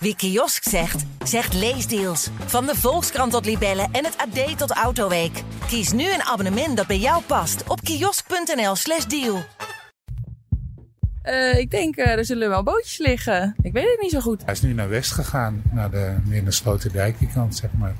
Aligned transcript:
Wie 0.00 0.16
kiosk 0.16 0.62
zegt, 0.68 1.04
zegt 1.24 1.54
leesdeals. 1.54 2.28
Van 2.46 2.66
de 2.66 2.74
Volkskrant 2.74 3.32
tot 3.32 3.44
Libellen 3.44 3.88
en 3.92 4.04
het 4.04 4.16
AD 4.16 4.58
tot 4.58 4.70
Autoweek. 4.70 5.42
Kies 5.66 5.92
nu 5.92 6.12
een 6.12 6.22
abonnement 6.22 6.76
dat 6.76 6.86
bij 6.86 6.98
jou 6.98 7.22
past 7.22 7.68
op 7.68 7.80
kiosk.nl/slash 7.80 9.04
deal. 9.04 9.42
Uh, 11.24 11.58
ik 11.58 11.70
denk, 11.70 11.96
uh, 11.96 12.06
er 12.06 12.24
zullen 12.24 12.48
wel 12.48 12.62
bootjes 12.62 12.98
liggen. 12.98 13.54
Ik 13.62 13.72
weet 13.72 13.90
het 13.90 14.00
niet 14.00 14.10
zo 14.10 14.20
goed. 14.20 14.44
Hij 14.44 14.54
is 14.54 14.62
nu 14.62 14.72
naar 14.72 14.88
west 14.88 15.12
gegaan, 15.12 15.62
naar 15.72 15.90
de, 15.90 16.16
meer 16.24 16.42
naar 16.42 16.52
Sloterdijk, 16.52 17.18
die 17.18 17.28
kant, 17.34 17.56
zeg 17.56 17.70
maar. 17.78 17.94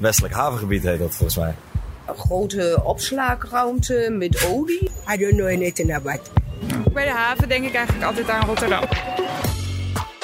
Westelijk 0.00 0.34
havengebied 0.34 0.82
heet 0.82 0.98
dat 0.98 1.14
volgens 1.14 1.36
mij. 1.38 1.54
Een 2.06 2.16
grote 2.16 2.80
opslagruimte 2.84 4.08
met 4.10 4.46
olie. 4.48 4.90
I 5.14 5.16
don't 5.16 5.34
know 5.34 5.46
anything 5.46 5.94
about 5.94 6.30
Bij 6.92 7.04
de 7.04 7.10
haven 7.10 7.48
denk 7.48 7.64
ik 7.64 7.74
eigenlijk 7.74 8.06
altijd 8.06 8.28
aan 8.28 8.46
Rotterdam. 8.46 8.84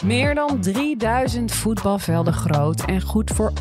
Meer 0.07 0.35
dan 0.35 0.61
3000 0.61 1.53
voetbalvelden 1.53 2.33
groot 2.33 2.85
en 2.85 3.01
goed 3.01 3.31
voor 3.31 3.53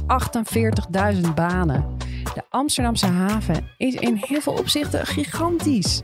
48.000 1.16 1.34
banen. 1.36 1.86
De 2.34 2.44
Amsterdamse 2.50 3.06
haven 3.06 3.70
is 3.78 3.94
in 3.94 4.16
heel 4.22 4.42
veel 4.42 4.54
opzichten 4.54 5.06
gigantisch. 5.06 6.02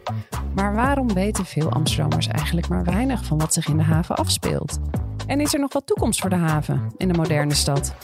Maar 0.55 0.73
waarom 0.75 1.13
weten 1.13 1.45
veel 1.45 1.71
Amsterdammers 1.71 2.27
eigenlijk 2.27 2.67
maar 2.67 2.83
weinig 2.83 3.25
van 3.25 3.37
wat 3.37 3.53
zich 3.53 3.67
in 3.67 3.77
de 3.77 3.83
haven 3.83 4.15
afspeelt? 4.15 4.79
En 5.27 5.39
is 5.39 5.53
er 5.53 5.59
nog 5.59 5.73
wat 5.73 5.85
toekomst 5.85 6.19
voor 6.19 6.29
de 6.29 6.35
haven 6.35 6.93
in 6.97 7.07
de 7.07 7.17
moderne 7.17 7.53
stad? 7.53 7.95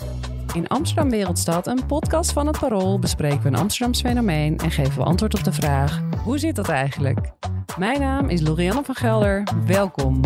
In 0.53 0.67
Amsterdam 0.67 1.09
Wereldstad, 1.09 1.67
een 1.67 1.85
podcast 1.85 2.31
van 2.31 2.47
het 2.47 2.59
Parool, 2.59 2.99
bespreken 2.99 3.41
we 3.41 3.47
een 3.47 3.55
Amsterdams 3.55 4.01
fenomeen 4.01 4.57
en 4.57 4.71
geven 4.71 4.97
we 4.97 5.03
antwoord 5.03 5.33
op 5.33 5.43
de 5.43 5.53
vraag: 5.53 6.01
hoe 6.23 6.37
zit 6.37 6.55
dat 6.55 6.69
eigenlijk? 6.69 7.31
Mijn 7.77 7.99
naam 7.99 8.29
is 8.29 8.41
Lorianne 8.41 8.83
van 8.83 8.95
Gelder. 8.95 9.43
Welkom. 9.65 10.21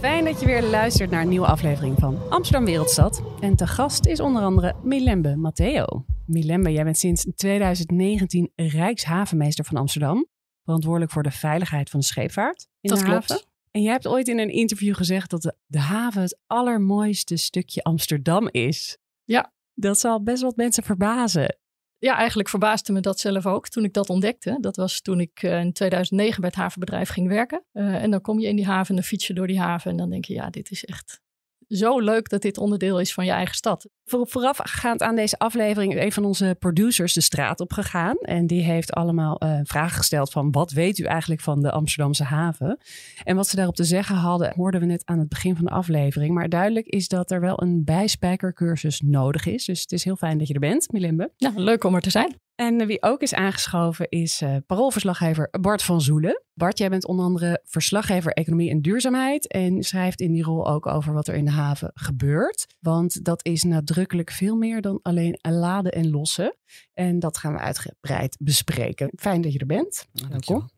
Fijn 0.00 0.24
dat 0.24 0.40
je 0.40 0.46
weer 0.46 0.62
luistert 0.62 1.10
naar 1.10 1.22
een 1.22 1.28
nieuwe 1.28 1.46
aflevering 1.46 1.98
van 1.98 2.30
Amsterdam 2.30 2.64
Wereldstad. 2.64 3.22
En 3.40 3.56
te 3.56 3.66
gast 3.66 4.06
is 4.06 4.20
onder 4.20 4.42
andere 4.42 4.74
Milembe 4.82 5.36
Matteo. 5.36 6.04
Milembe, 6.26 6.72
jij 6.72 6.84
bent 6.84 6.98
sinds 6.98 7.26
2019 7.34 8.52
Rijkshavenmeester 8.56 9.64
van 9.64 9.76
Amsterdam. 9.76 10.26
Verantwoordelijk 10.64 11.12
voor 11.12 11.22
de 11.22 11.30
veiligheid 11.30 11.90
van 11.90 12.00
de 12.00 12.06
scheepvaart 12.06 12.68
in 12.80 12.90
dat 12.90 12.98
de 12.98 13.04
klopt. 13.04 13.28
haven. 13.28 13.46
En 13.70 13.82
jij 13.82 13.92
hebt 13.92 14.06
ooit 14.06 14.28
in 14.28 14.38
een 14.38 14.50
interview 14.50 14.94
gezegd 14.94 15.30
dat 15.30 15.42
de, 15.42 15.54
de 15.66 15.80
haven 15.80 16.22
het 16.22 16.38
allermooiste 16.46 17.36
stukje 17.36 17.82
Amsterdam 17.82 18.48
is. 18.50 18.98
Ja. 19.24 19.52
Dat 19.74 19.98
zal 19.98 20.22
best 20.22 20.42
wat 20.42 20.56
mensen 20.56 20.82
verbazen. 20.82 21.56
Ja, 22.00 22.16
eigenlijk 22.16 22.48
verbaasde 22.48 22.92
me 22.92 23.00
dat 23.00 23.20
zelf 23.20 23.46
ook 23.46 23.68
toen 23.68 23.84
ik 23.84 23.92
dat 23.92 24.08
ontdekte. 24.08 24.58
Dat 24.60 24.76
was 24.76 25.00
toen 25.00 25.20
ik 25.20 25.42
eh, 25.42 25.60
in 25.60 25.72
2009 25.72 26.40
bij 26.40 26.50
het 26.50 26.58
havenbedrijf 26.58 27.08
ging 27.08 27.28
werken. 27.28 27.64
Uh, 27.72 28.02
en 28.02 28.10
dan 28.10 28.20
kom 28.20 28.38
je 28.38 28.48
in 28.48 28.56
die 28.56 28.66
haven 28.66 28.88
en 28.88 28.94
dan 28.94 29.04
fiets 29.04 29.26
je 29.26 29.34
door 29.34 29.46
die 29.46 29.60
haven. 29.60 29.90
En 29.90 29.96
dan 29.96 30.10
denk 30.10 30.24
je, 30.24 30.34
ja, 30.34 30.50
dit 30.50 30.70
is 30.70 30.84
echt 30.84 31.20
zo 31.68 32.00
leuk 32.00 32.28
dat 32.28 32.42
dit 32.42 32.58
onderdeel 32.58 33.00
is 33.00 33.14
van 33.14 33.24
je 33.24 33.30
eigen 33.30 33.54
stad. 33.54 33.88
Voor, 34.04 34.26
voorafgaand 34.28 35.02
aan 35.02 35.16
deze 35.16 35.38
aflevering 35.38 35.94
is 35.94 36.04
een 36.04 36.12
van 36.12 36.24
onze 36.24 36.56
producers 36.58 37.12
de 37.12 37.20
straat 37.20 37.60
op 37.60 37.72
gegaan. 37.72 38.16
En 38.16 38.46
die 38.46 38.62
heeft 38.62 38.92
allemaal 38.92 39.42
uh, 39.42 39.60
vragen 39.62 39.96
gesteld 39.96 40.30
van 40.30 40.50
wat 40.50 40.70
weet 40.70 40.98
u 40.98 41.04
eigenlijk 41.04 41.40
van 41.40 41.62
de 41.62 41.70
Amsterdamse 41.70 42.24
haven? 42.24 42.78
En 43.24 43.36
wat 43.36 43.48
ze 43.48 43.56
daarop 43.56 43.74
te 43.74 43.84
zeggen 43.84 44.16
hadden, 44.16 44.52
hoorden 44.56 44.80
we 44.80 44.86
net 44.86 45.06
aan 45.06 45.18
het 45.18 45.28
begin 45.28 45.56
van 45.56 45.64
de 45.64 45.70
aflevering. 45.70 46.34
Maar 46.34 46.48
duidelijk 46.48 46.86
is 46.86 47.08
dat 47.08 47.30
er 47.30 47.40
wel 47.40 47.62
een 47.62 47.84
bijspijkercursus 47.84 49.00
nodig 49.00 49.46
is. 49.46 49.64
Dus 49.64 49.80
het 49.80 49.92
is 49.92 50.04
heel 50.04 50.16
fijn 50.16 50.38
dat 50.38 50.48
je 50.48 50.54
er 50.54 50.60
bent, 50.60 50.92
Milimbe. 50.92 51.32
Ja, 51.36 51.52
leuk 51.54 51.84
om 51.84 51.94
er 51.94 52.00
te 52.00 52.10
zijn. 52.10 52.47
En 52.60 52.86
wie 52.86 53.02
ook 53.02 53.20
is 53.20 53.34
aangeschoven 53.34 54.08
is 54.08 54.42
uh, 54.42 54.56
paroolverslaggever 54.66 55.48
Bart 55.60 55.82
van 55.82 56.00
Zoelen. 56.00 56.42
Bart, 56.54 56.78
jij 56.78 56.88
bent 56.88 57.06
onder 57.06 57.24
andere 57.24 57.60
verslaggever 57.64 58.32
economie 58.32 58.70
en 58.70 58.82
duurzaamheid. 58.82 59.46
En 59.46 59.82
schrijft 59.82 60.20
in 60.20 60.32
die 60.32 60.42
rol 60.42 60.68
ook 60.68 60.86
over 60.86 61.12
wat 61.12 61.28
er 61.28 61.34
in 61.34 61.44
de 61.44 61.50
haven 61.50 61.90
gebeurt. 61.94 62.66
Want 62.80 63.24
dat 63.24 63.44
is 63.44 63.62
nadrukkelijk 63.62 64.30
veel 64.30 64.56
meer 64.56 64.80
dan 64.80 64.98
alleen 65.02 65.38
laden 65.42 65.92
en 65.92 66.10
lossen. 66.10 66.56
En 66.94 67.18
dat 67.18 67.38
gaan 67.38 67.52
we 67.52 67.58
uitgebreid 67.58 68.36
bespreken. 68.40 69.10
Fijn 69.16 69.40
dat 69.40 69.52
je 69.52 69.58
er 69.58 69.66
bent. 69.66 70.06
Ja, 70.12 70.28
Welkom. 70.28 70.70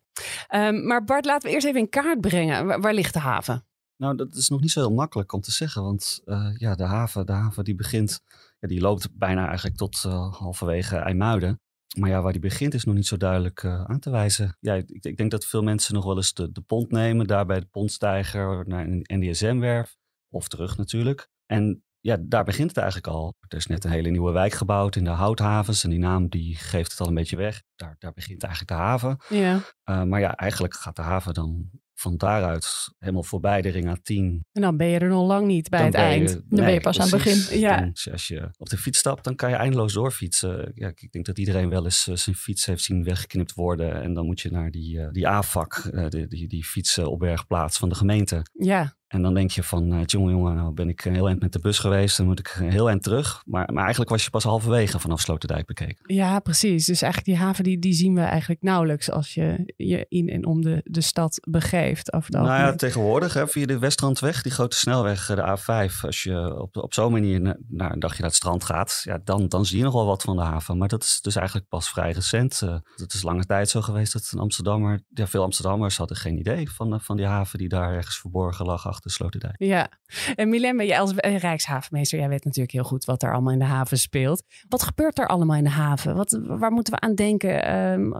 Um, 0.55 0.87
maar 0.87 1.05
Bart, 1.05 1.25
laten 1.25 1.49
we 1.49 1.55
eerst 1.55 1.67
even 1.67 1.81
in 1.81 1.89
kaart 1.89 2.21
brengen. 2.21 2.67
Waar, 2.67 2.81
waar, 2.81 2.95
ligt 2.95 3.15
de 3.15 3.21
haven? 3.21 3.65
Nou, 3.97 4.17
dat 4.17 4.35
is 4.35 4.49
nog 4.49 4.61
niet 4.61 4.71
zo 4.71 4.81
heel 4.81 4.95
makkelijk 4.95 5.33
om 5.33 5.41
te 5.41 5.53
zeggen. 5.53 5.83
Want 5.83 6.21
uh, 6.25 6.51
ja, 6.57 6.75
de 6.75 6.85
haven, 6.85 7.27
de 7.27 7.33
haven 7.33 7.65
die 7.65 7.75
begint, 7.75 8.21
ja, 8.59 8.69
die 8.69 8.81
loopt 8.81 9.19
bijna 9.19 9.47
eigenlijk 9.47 9.77
tot 9.77 10.05
uh, 10.07 10.35
halverwege 10.35 10.97
IJmuiden. 10.97 11.61
Maar 11.99 12.11
ja, 12.11 12.23
waar 12.23 12.33
die 12.33 12.41
begint 12.41 12.75
is 12.75 12.85
nog 12.85 12.95
niet 12.95 13.07
zo 13.07 13.17
duidelijk 13.17 13.63
uh, 13.63 13.85
aan 13.85 13.99
te 13.99 14.11
wijzen. 14.11 14.57
Ja, 14.61 14.75
ik, 14.75 14.89
ik, 14.89 15.17
denk 15.17 15.31
dat 15.31 15.47
veel 15.47 15.63
mensen 15.63 15.95
nog 15.95 16.05
wel 16.05 16.17
eens 16.17 16.35
de, 16.35 16.53
de 16.53 16.61
pont 16.61 16.91
nemen, 16.91 17.27
daar 17.27 17.47
bij 17.47 17.61
de 17.61 17.67
pontstijger 17.67 18.69
naar 18.69 18.87
een 18.87 19.05
NDSM-werf. 19.07 19.97
Of 20.29 20.49
terug 20.49 20.77
natuurlijk. 20.77 21.29
En 21.47 21.85
ja, 22.01 22.17
daar 22.21 22.45
begint 22.45 22.69
het 22.69 22.77
eigenlijk 22.77 23.07
al. 23.15 23.35
Er 23.49 23.57
is 23.57 23.67
net 23.67 23.85
een 23.85 23.91
hele 23.91 24.11
nieuwe 24.11 24.33
wijk 24.33 24.53
gebouwd 24.53 24.97
in 24.97 25.05
de 25.05 25.11
Houthavens. 25.11 25.85
En 25.85 25.91
die 25.91 25.99
naam 25.99 26.29
die 26.29 26.57
geeft 26.57 26.91
het 26.91 27.01
al 27.01 27.07
een 27.07 27.15
beetje 27.15 27.37
weg. 27.37 27.63
Daar, 27.77 27.97
daar 27.99 28.13
begint 28.13 28.43
eigenlijk 28.43 28.73
de 28.73 28.79
haven. 28.79 29.19
Ja. 29.29 29.55
Uh, 29.91 30.03
maar 30.03 30.21
ja, 30.21 30.35
eigenlijk 30.35 30.75
gaat 30.75 30.97
de 30.97 31.03
haven 31.03 31.35
dan 31.35 31.71
van 32.01 32.17
daaruit 32.17 32.95
helemaal 32.99 33.23
voorbij 33.23 33.63
de 33.63 33.69
ring 33.69 33.99
A10. 33.99 34.49
En 34.53 34.63
dan 34.63 34.77
ben 34.77 34.87
je 34.87 34.99
er 34.99 35.09
nog 35.09 35.27
lang 35.27 35.47
niet 35.47 35.69
bij 35.69 35.85
het 35.85 35.95
eind. 35.95 36.29
Je, 36.31 36.35
dan 36.35 36.45
nee, 36.49 36.65
ben 36.65 36.75
je 36.75 36.81
pas 36.81 36.97
precies. 36.97 37.13
aan 37.13 37.19
het 37.19 37.29
begin. 37.29 37.61
Ja. 37.61 37.77
Dan, 37.77 38.13
als 38.13 38.29
je 38.29 38.51
op 38.59 38.69
de 38.69 38.77
fiets 38.77 38.99
stapt, 38.99 39.25
dan 39.25 39.35
kan 39.35 39.51
je 39.51 39.57
eindeloos 39.57 39.93
doorfietsen. 39.93 40.73
Ja, 40.75 40.89
ik 40.89 41.13
denk 41.13 41.27
dat 41.27 41.39
iedereen 41.39 41.69
wel 41.69 41.85
eens 41.85 42.09
uh, 42.09 42.17
zijn 42.17 42.37
fiets 42.37 42.67
heeft 42.67 42.83
zien 42.83 43.05
weggeknipt 43.05 43.55
worden. 43.55 44.03
En 44.03 44.15
dan 44.15 44.27
moet 44.27 44.41
je 44.41 44.51
naar 44.51 44.71
die, 44.71 44.99
uh, 44.99 45.11
die 45.11 45.29
AFAC, 45.29 45.91
uh, 45.93 46.09
die, 46.09 46.27
die, 46.27 46.49
die 46.49 46.65
fietsenopbergplaats 46.65 47.79
van 47.79 47.89
de 47.89 47.95
gemeente. 47.95 48.43
Ja. 48.53 48.99
En 49.11 49.23
dan 49.23 49.35
denk 49.35 49.51
je 49.51 49.63
van, 49.63 49.93
uh, 49.93 50.01
jongen, 50.05 50.33
jongen, 50.33 50.55
nou 50.55 50.73
ben 50.73 50.89
ik 50.89 51.01
heel 51.01 51.27
eind 51.27 51.41
met 51.41 51.53
de 51.53 51.59
bus 51.59 51.79
geweest. 51.79 52.17
Dan 52.17 52.27
moet 52.27 52.39
ik 52.39 52.49
heel 52.49 52.89
eind 52.89 53.03
terug. 53.03 53.43
Maar, 53.47 53.73
maar 53.73 53.83
eigenlijk 53.83 54.11
was 54.11 54.25
je 54.25 54.31
pas 54.31 54.45
halverwege 54.45 54.99
vanaf 54.99 55.21
Sloterdijk 55.21 55.67
bekeken. 55.67 56.15
Ja, 56.15 56.39
precies. 56.39 56.87
Dus 56.87 57.03
eigenlijk 57.03 57.37
die 57.37 57.47
haven, 57.47 57.65
die, 57.65 57.79
die 57.79 57.93
zien 57.93 58.15
we 58.15 58.21
eigenlijk 58.21 58.63
nauwelijks 58.63 59.11
als 59.11 59.35
je 59.35 59.73
je 59.77 60.07
in 60.09 60.29
en 60.29 60.47
om 60.47 60.63
de, 60.63 60.81
de 60.85 61.01
stad 61.01 61.41
begeeft. 61.51 62.13
Over 62.13 62.31
nou 62.31 62.47
ja, 62.47 62.75
tegenwoordig 62.75 63.35
hè, 63.35 63.49
via 63.49 63.67
de 63.67 63.79
Westrandweg, 63.79 64.43
die 64.43 64.53
grote 64.53 64.77
snelweg, 64.77 65.27
de 65.27 65.59
A5. 65.59 66.01
Als 66.01 66.23
je 66.23 66.61
op, 66.61 66.77
op 66.77 66.95
zo'n 66.95 67.13
manier 67.13 67.41
naar, 67.41 67.57
naar 67.69 67.93
een 67.93 68.01
dagje 68.01 68.21
naar 68.21 68.29
het 68.29 68.37
strand 68.37 68.65
gaat, 68.65 69.01
ja, 69.05 69.21
dan, 69.25 69.49
dan 69.49 69.67
zie 69.67 69.79
je 69.79 69.85
nog 69.85 69.95
wel 69.95 70.07
wat 70.07 70.23
van 70.23 70.37
de 70.37 70.43
haven. 70.43 70.79
Maar 70.79 70.89
dat 70.89 71.03
is 71.03 71.21
dus 71.21 71.37
eigenlijk 71.37 71.69
pas 71.69 71.91
vrij 71.91 72.13
recent. 72.13 72.61
Uh, 72.65 72.77
het 72.97 73.13
is 73.13 73.23
lange 73.23 73.45
tijd 73.45 73.69
zo 73.69 73.81
geweest 73.81 74.13
dat 74.13 74.31
een 74.33 74.41
Amsterdammer, 74.41 75.03
ja, 75.09 75.27
veel 75.27 75.43
Amsterdammers 75.43 75.97
hadden 75.97 76.17
geen 76.17 76.39
idee 76.39 76.71
van, 76.71 77.01
van 77.01 77.17
die 77.17 77.27
haven 77.27 77.59
die 77.59 77.69
daar 77.69 77.93
ergens 77.93 78.19
verborgen 78.19 78.67
lag 78.67 78.87
achter 79.01 79.11
Sloterdijk. 79.11 79.55
Ja, 79.59 79.89
en 80.35 80.49
Milen, 80.49 80.87
jij 80.87 81.01
als 81.01 81.13
Rijkshavenmeester, 81.15 82.19
jij 82.19 82.29
weet 82.29 82.45
natuurlijk 82.45 82.73
heel 82.73 82.85
goed 82.85 83.05
wat 83.05 83.23
er 83.23 83.33
allemaal 83.33 83.53
in 83.53 83.59
de 83.59 83.65
haven 83.65 83.99
speelt. 83.99 84.43
Wat 84.69 84.83
gebeurt 84.83 85.19
er 85.19 85.27
allemaal 85.27 85.57
in 85.57 85.65
de 85.65 85.71
haven? 85.71 86.15
Wat, 86.15 86.41
waar 86.43 86.73
moeten 86.73 86.93
we 86.93 87.01
aan 87.01 87.15
denken? 87.15 87.77
Um, 87.77 88.15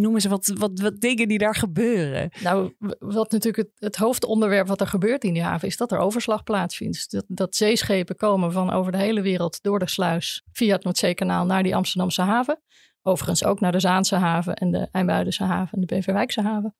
noem 0.00 0.14
eens 0.14 0.24
wat, 0.24 0.52
wat, 0.58 0.80
wat 0.80 1.00
dingen 1.00 1.28
die 1.28 1.38
daar 1.38 1.54
gebeuren. 1.54 2.30
Nou, 2.42 2.74
wat 2.98 3.30
natuurlijk 3.30 3.56
het, 3.56 3.70
het, 3.74 3.96
hoofdonderwerp 3.96 4.66
wat 4.66 4.80
er 4.80 4.86
gebeurt 4.86 5.24
in 5.24 5.32
die 5.32 5.42
haven 5.42 5.68
is 5.68 5.76
dat 5.76 5.92
er 5.92 5.98
overslag 5.98 6.42
plaatsvindt. 6.42 7.10
Dat, 7.10 7.24
dat 7.28 7.56
zeeschepen 7.56 8.16
komen 8.16 8.52
van 8.52 8.70
over 8.70 8.92
de 8.92 8.98
hele 8.98 9.20
wereld 9.20 9.62
door 9.62 9.78
de 9.78 9.88
sluis 9.88 10.44
via 10.52 10.74
het 10.74 10.84
Noordzeekanaal 10.84 11.46
naar 11.46 11.62
die 11.62 11.76
Amsterdamse 11.76 12.22
haven. 12.22 12.60
Overigens 13.02 13.44
ook 13.44 13.60
naar 13.60 13.72
de 13.72 13.80
Zaanse 13.80 14.16
haven 14.16 14.54
en 14.54 14.70
de 14.70 14.88
IJmuidense 14.90 15.44
haven 15.44 15.72
en 15.72 15.80
de 15.80 15.94
Beverwijkse 15.94 16.42
haven. 16.42 16.74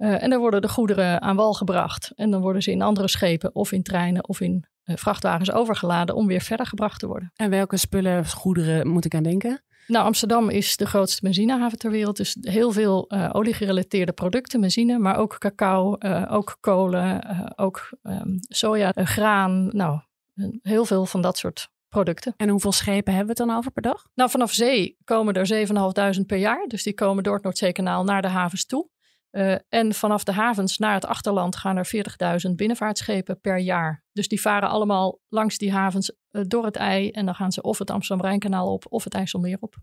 Uh, 0.00 0.22
en 0.22 0.30
daar 0.30 0.38
worden 0.38 0.62
de 0.62 0.68
goederen 0.68 1.22
aan 1.22 1.36
wal 1.36 1.52
gebracht. 1.52 2.12
En 2.14 2.30
dan 2.30 2.40
worden 2.40 2.62
ze 2.62 2.70
in 2.70 2.82
andere 2.82 3.08
schepen 3.08 3.54
of 3.54 3.72
in 3.72 3.82
treinen 3.82 4.28
of 4.28 4.40
in 4.40 4.64
uh, 4.84 4.96
vrachtwagens 4.96 5.52
overgeladen 5.52 6.14
om 6.14 6.26
weer 6.26 6.40
verder 6.40 6.66
gebracht 6.66 7.00
te 7.00 7.06
worden. 7.06 7.32
En 7.34 7.50
welke 7.50 7.76
spullen, 7.76 8.28
goederen 8.28 8.88
moet 8.88 9.04
ik 9.04 9.14
aan 9.14 9.22
denken? 9.22 9.62
Nou, 9.86 10.04
Amsterdam 10.04 10.48
is 10.48 10.76
de 10.76 10.86
grootste 10.86 11.22
benzinehaven 11.22 11.78
ter 11.78 11.90
wereld. 11.90 12.16
Dus 12.16 12.36
heel 12.40 12.72
veel 12.72 13.04
uh, 13.08 13.28
oliegerelateerde 13.32 14.12
producten, 14.12 14.60
benzine, 14.60 14.98
maar 14.98 15.16
ook 15.16 15.38
cacao, 15.38 15.96
ook 16.28 16.56
kolen, 16.60 17.22
ook 17.58 17.88
um, 18.02 18.38
soja, 18.40 18.92
graan. 18.94 19.68
Nou, 19.72 20.00
heel 20.62 20.84
veel 20.84 21.06
van 21.06 21.22
dat 21.22 21.38
soort 21.38 21.68
producten. 21.88 22.34
En 22.36 22.48
hoeveel 22.48 22.72
schepen 22.72 23.14
hebben 23.14 23.34
we 23.34 23.40
het 23.42 23.48
dan 23.48 23.58
over 23.58 23.70
per 23.70 23.82
dag? 23.82 24.06
Nou, 24.14 24.30
vanaf 24.30 24.52
zee 24.52 24.96
komen 25.04 25.34
er 25.34 25.66
7.500 26.16 26.26
per 26.26 26.38
jaar. 26.38 26.66
Dus 26.66 26.82
die 26.82 26.94
komen 26.94 27.22
door 27.22 27.34
het 27.34 27.42
Noordzeekanaal 27.42 28.04
naar 28.04 28.22
de 28.22 28.28
havens 28.28 28.66
toe. 28.66 28.88
Uh, 29.32 29.54
en 29.68 29.94
vanaf 29.94 30.24
de 30.24 30.32
havens 30.32 30.78
naar 30.78 30.94
het 30.94 31.06
achterland 31.06 31.56
gaan 31.56 31.76
er 31.76 31.90
40.000 32.46 32.54
binnenvaartschepen 32.54 33.40
per 33.40 33.58
jaar. 33.58 34.04
Dus 34.12 34.28
die 34.28 34.40
varen 34.40 34.68
allemaal 34.68 35.20
langs 35.28 35.58
die 35.58 35.72
havens 35.72 36.12
uh, 36.30 36.42
door 36.46 36.64
het 36.64 36.76
IJ. 36.76 37.10
En 37.10 37.24
dan 37.24 37.34
gaan 37.34 37.52
ze 37.52 37.62
of 37.62 37.78
het 37.78 37.90
Amsterdam-Rijnkanaal 37.90 38.72
op 38.72 38.86
of 38.88 39.04
het 39.04 39.14
IJsselmeer 39.14 39.58
op. 39.60 39.76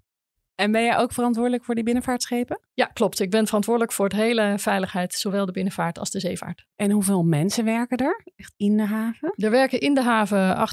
En 0.57 0.71
ben 0.71 0.83
jij 0.83 0.97
ook 0.97 1.11
verantwoordelijk 1.11 1.63
voor 1.63 1.75
die 1.75 1.83
binnenvaartschepen? 1.83 2.59
Ja, 2.73 2.85
klopt. 2.85 3.19
Ik 3.19 3.29
ben 3.29 3.45
verantwoordelijk 3.45 3.93
voor 3.93 4.05
het 4.05 4.13
hele 4.13 4.53
veiligheid, 4.57 5.13
zowel 5.13 5.45
de 5.45 5.51
binnenvaart 5.51 5.99
als 5.99 6.09
de 6.09 6.19
zeevaart. 6.19 6.65
En 6.75 6.91
hoeveel 6.91 7.23
mensen 7.23 7.65
werken 7.65 7.97
er 7.97 8.23
echt 8.35 8.53
in 8.57 8.77
de 8.77 8.85
haven? 8.85 9.33
Er 9.35 9.51
werken 9.51 9.79
in 9.79 9.93
de 9.93 10.01
haven 10.01 10.69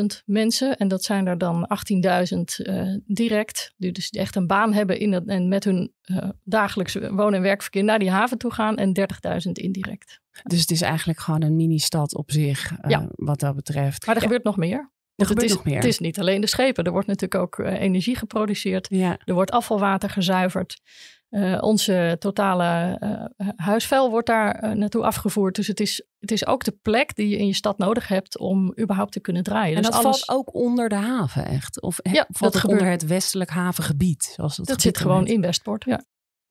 48.000 0.00 0.22
mensen 0.24 0.76
en 0.76 0.88
dat 0.88 1.04
zijn 1.04 1.26
er 1.26 1.38
dan 1.38 1.68
18.000 2.34 2.66
uh, 2.66 2.96
direct, 3.06 3.74
die 3.76 3.92
dus 3.92 4.10
echt 4.10 4.36
een 4.36 4.46
baan 4.46 4.72
hebben 4.72 4.98
in 4.98 5.12
het, 5.12 5.26
en 5.26 5.48
met 5.48 5.64
hun 5.64 5.92
uh, 6.04 6.28
dagelijks 6.44 6.94
woon- 6.94 7.34
en 7.34 7.42
werkverkeer 7.42 7.84
naar 7.84 7.98
die 7.98 8.10
haven 8.10 8.38
toe 8.38 8.52
gaan 8.52 8.76
en 8.76 9.00
30.000 9.46 9.52
indirect. 9.52 10.20
Dus 10.42 10.60
het 10.60 10.70
is 10.70 10.80
eigenlijk 10.80 11.18
gewoon 11.18 11.42
een 11.42 11.56
mini-stad 11.56 12.14
op 12.14 12.30
zich, 12.30 12.70
uh, 12.70 12.78
ja. 12.90 13.08
wat 13.14 13.40
dat 13.40 13.54
betreft. 13.54 14.06
Maar 14.06 14.14
er 14.14 14.20
ja. 14.20 14.26
gebeurt 14.26 14.44
nog 14.44 14.56
meer. 14.56 14.92
Er 15.16 15.26
het, 15.26 15.28
gebeurt 15.28 15.50
is, 15.50 15.56
nog 15.56 15.64
meer. 15.64 15.76
het 15.76 15.84
is 15.84 15.98
niet 15.98 16.18
alleen 16.18 16.40
de 16.40 16.46
schepen. 16.46 16.84
Er 16.84 16.92
wordt 16.92 17.06
natuurlijk 17.06 17.42
ook 17.42 17.58
uh, 17.58 17.80
energie 17.80 18.16
geproduceerd. 18.16 18.86
Ja. 18.90 19.18
Er 19.24 19.34
wordt 19.34 19.50
afvalwater 19.50 20.10
gezuiverd. 20.10 20.80
Uh, 21.30 21.58
onze 21.60 22.16
totale 22.18 22.98
uh, 23.38 23.48
huisvuil 23.56 24.10
wordt 24.10 24.26
daar 24.26 24.76
naartoe 24.76 25.04
afgevoerd. 25.04 25.54
Dus 25.54 25.66
het 25.66 25.80
is, 25.80 26.06
het 26.18 26.30
is 26.30 26.46
ook 26.46 26.64
de 26.64 26.78
plek 26.82 27.14
die 27.14 27.28
je 27.28 27.36
in 27.36 27.46
je 27.46 27.54
stad 27.54 27.78
nodig 27.78 28.08
hebt 28.08 28.38
om 28.38 28.74
überhaupt 28.80 29.12
te 29.12 29.20
kunnen 29.20 29.42
draaien. 29.42 29.76
En 29.76 29.82
dus 29.82 29.90
dat 29.90 30.04
alles... 30.04 30.24
valt 30.24 30.38
ook 30.38 30.54
onder 30.54 30.88
de 30.88 30.94
haven 30.94 31.46
echt? 31.46 31.80
Of 31.80 31.98
ja, 32.02 32.26
valt 32.28 32.52
dat 32.52 32.62
het 32.62 32.70
onder 32.70 32.86
het 32.86 33.06
westelijk 33.06 33.50
havengebied? 33.50 34.32
Zoals 34.36 34.56
dat 34.56 34.80
zit 34.80 34.98
gewoon 34.98 35.26
in 35.26 35.40
Westport, 35.40 35.84
ja. 35.84 36.04